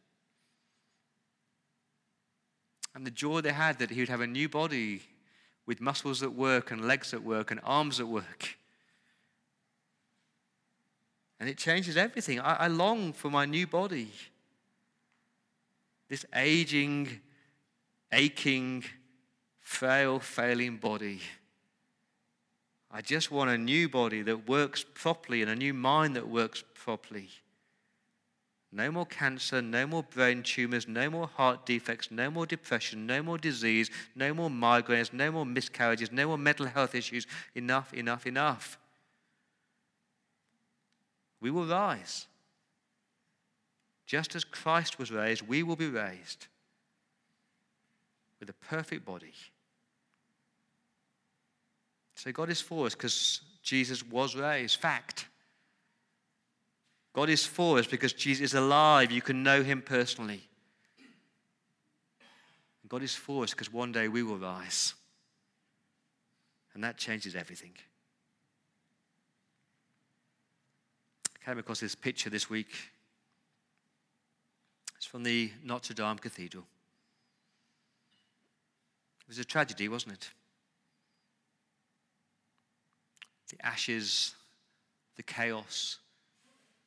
And 2.95 3.05
the 3.05 3.11
joy 3.11 3.41
they 3.41 3.53
had 3.53 3.81
that 3.81 3.91
he 3.91 3.99
would 3.99 4.09
have 4.11 4.21
a 4.21 4.29
new 4.29 4.49
body 4.49 5.03
with 5.67 5.81
muscles 5.81 6.23
at 6.23 6.35
work 6.35 6.71
and 6.71 6.87
legs 6.87 7.13
at 7.13 7.25
work 7.25 7.51
and 7.51 7.59
arms 7.65 7.99
at 7.99 8.07
work. 8.07 8.59
And 11.41 11.49
it 11.49 11.57
changes 11.57 11.97
everything. 11.97 12.41
I, 12.41 12.55
I 12.55 12.67
long 12.69 13.13
for 13.13 13.31
my 13.31 13.45
new 13.45 13.67
body. 13.67 14.11
This 16.09 16.25
aging, 16.35 17.21
aching, 18.13 18.85
frail, 19.61 20.19
failing 20.19 20.79
body. 20.79 21.21
I 22.91 23.03
just 23.03 23.31
want 23.31 23.51
a 23.51 23.59
new 23.59 23.89
body 23.89 24.23
that 24.23 24.49
works 24.49 24.85
properly 24.95 25.43
and 25.43 25.51
a 25.51 25.57
new 25.57 25.75
mind 25.75 26.17
that 26.17 26.27
works 26.27 26.65
properly. 26.75 27.29
No 28.71 28.91
more 28.91 29.07
cancer, 29.07 29.63
no 29.63 29.87
more 29.87 30.03
brain 30.03 30.43
tumors, 30.43 30.87
no 30.89 31.09
more 31.09 31.27
heart 31.27 31.65
defects, 31.65 32.11
no 32.11 32.31
more 32.31 32.47
depression, 32.47 33.07
no 33.07 33.23
more 33.23 33.39
disease, 33.39 33.91
no 34.15 34.35
more 34.35 34.51
migraines, 34.51 35.13
no 35.13 35.31
more 35.31 35.47
miscarriages, 35.47 36.13
no 36.13 36.29
more 36.29 36.39
mental 36.39 36.67
health 36.67 36.95
issues. 36.95 37.27
Enough, 37.55 37.95
enough, 37.95 38.27
enough. 38.27 38.79
We 41.41 41.51
will 41.51 41.67
rise. 41.67 42.27
Just 44.07 44.35
as 44.35 44.45
Christ 44.45 44.99
was 44.99 45.11
raised, 45.11 45.47
we 45.47 45.63
will 45.63 45.77
be 45.77 45.89
raised 45.89 46.47
with 48.41 48.49
a 48.49 48.55
perfect 48.55 49.05
body. 49.05 49.35
So 52.15 52.33
God 52.33 52.51
is 52.51 52.61
for 52.61 52.87
us 52.87 52.95
because 52.95 53.43
Jesus 53.63 54.05
was 54.05 54.35
raised. 54.35 54.81
Fact. 54.81 55.27
God 57.13 57.29
is 57.29 57.45
for 57.45 57.79
us 57.79 57.87
because 57.87 58.13
Jesus 58.13 58.53
is 58.53 58.55
alive. 58.55 59.11
You 59.11 59.23
can 59.23 59.43
know 59.43 59.63
him 59.63 59.83
personally. 59.83 60.43
God 62.89 63.03
is 63.03 63.15
for 63.15 63.45
us 63.45 63.51
because 63.51 63.73
one 63.73 63.93
day 63.93 64.09
we 64.09 64.23
will 64.23 64.39
rise. 64.39 64.95
And 66.75 66.83
that 66.83 66.97
changes 66.97 67.37
everything. 67.37 67.73
I 71.41 71.45
came 71.45 71.59
across 71.59 71.81
this 71.81 71.95
picture 71.95 72.31
this 72.31 72.51
week. 72.51 72.75
It's 74.97 75.07
from 75.07 75.23
the 75.23 75.51
Notre 75.63 75.95
Dame 75.95 76.19
Cathedral. 76.19 76.65
It 79.23 79.29
was 79.29 79.39
a 79.39 79.45
tragedy, 79.45 79.89
wasn't 79.89 80.15
it? 80.15 80.31
The 83.51 83.65
ashes, 83.65 84.35
the 85.17 85.23
chaos, 85.23 85.99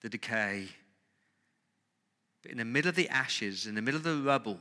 the 0.01 0.09
decay. 0.09 0.67
But 2.41 2.51
in 2.51 2.57
the 2.57 2.65
middle 2.65 2.89
of 2.89 2.95
the 2.95 3.09
ashes, 3.09 3.67
in 3.67 3.75
the 3.75 3.81
middle 3.81 3.97
of 3.97 4.03
the 4.03 4.15
rubble, 4.15 4.59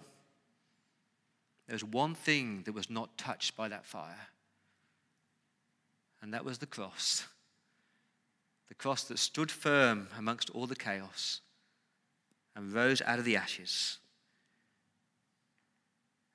there 1.66 1.74
was 1.74 1.84
one 1.84 2.14
thing 2.14 2.62
that 2.64 2.72
was 2.72 2.90
not 2.90 3.16
touched 3.16 3.56
by 3.56 3.68
that 3.68 3.86
fire, 3.86 4.28
and 6.20 6.34
that 6.34 6.44
was 6.44 6.58
the 6.58 6.66
cross. 6.66 7.26
The 8.70 8.74
cross 8.74 9.04
that 9.04 9.18
stood 9.18 9.50
firm 9.50 10.08
amongst 10.16 10.48
all 10.50 10.66
the 10.66 10.74
chaos 10.74 11.42
and 12.56 12.72
rose 12.72 13.02
out 13.02 13.18
of 13.18 13.26
the 13.26 13.36
ashes. 13.36 13.98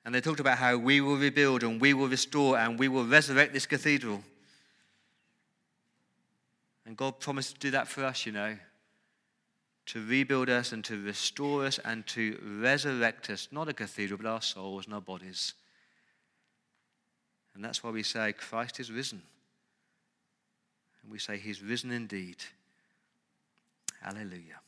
And 0.04 0.14
they 0.14 0.20
talked 0.20 0.38
about 0.38 0.58
how 0.58 0.76
we 0.76 1.00
will 1.00 1.16
rebuild 1.16 1.64
and 1.64 1.80
we 1.80 1.92
will 1.92 2.06
restore 2.06 2.56
and 2.56 2.78
we 2.78 2.86
will 2.86 3.04
resurrect 3.04 3.52
this 3.52 3.66
cathedral. 3.66 4.22
And 6.86 6.96
God 6.96 7.18
promised 7.18 7.54
to 7.54 7.58
do 7.58 7.72
that 7.72 7.88
for 7.88 8.04
us, 8.04 8.24
you 8.24 8.30
know 8.30 8.56
to 9.86 10.04
rebuild 10.04 10.50
us 10.50 10.72
and 10.72 10.84
to 10.84 11.00
restore 11.02 11.64
us 11.64 11.78
and 11.84 12.06
to 12.08 12.38
resurrect 12.60 13.30
us, 13.30 13.48
not 13.52 13.68
a 13.68 13.72
cathedral, 13.72 14.18
but 14.20 14.28
our 14.28 14.42
souls 14.42 14.84
and 14.84 14.94
our 14.94 15.00
bodies. 15.00 15.54
And 17.54 17.64
that's 17.64 17.82
why 17.82 17.90
we 17.90 18.02
say 18.02 18.32
Christ 18.32 18.80
is 18.80 18.90
risen. 18.90 19.22
And 21.06 21.12
we 21.12 21.20
say 21.20 21.38
he's 21.38 21.62
risen 21.62 21.92
indeed. 21.92 22.38
Hallelujah. 24.02 24.58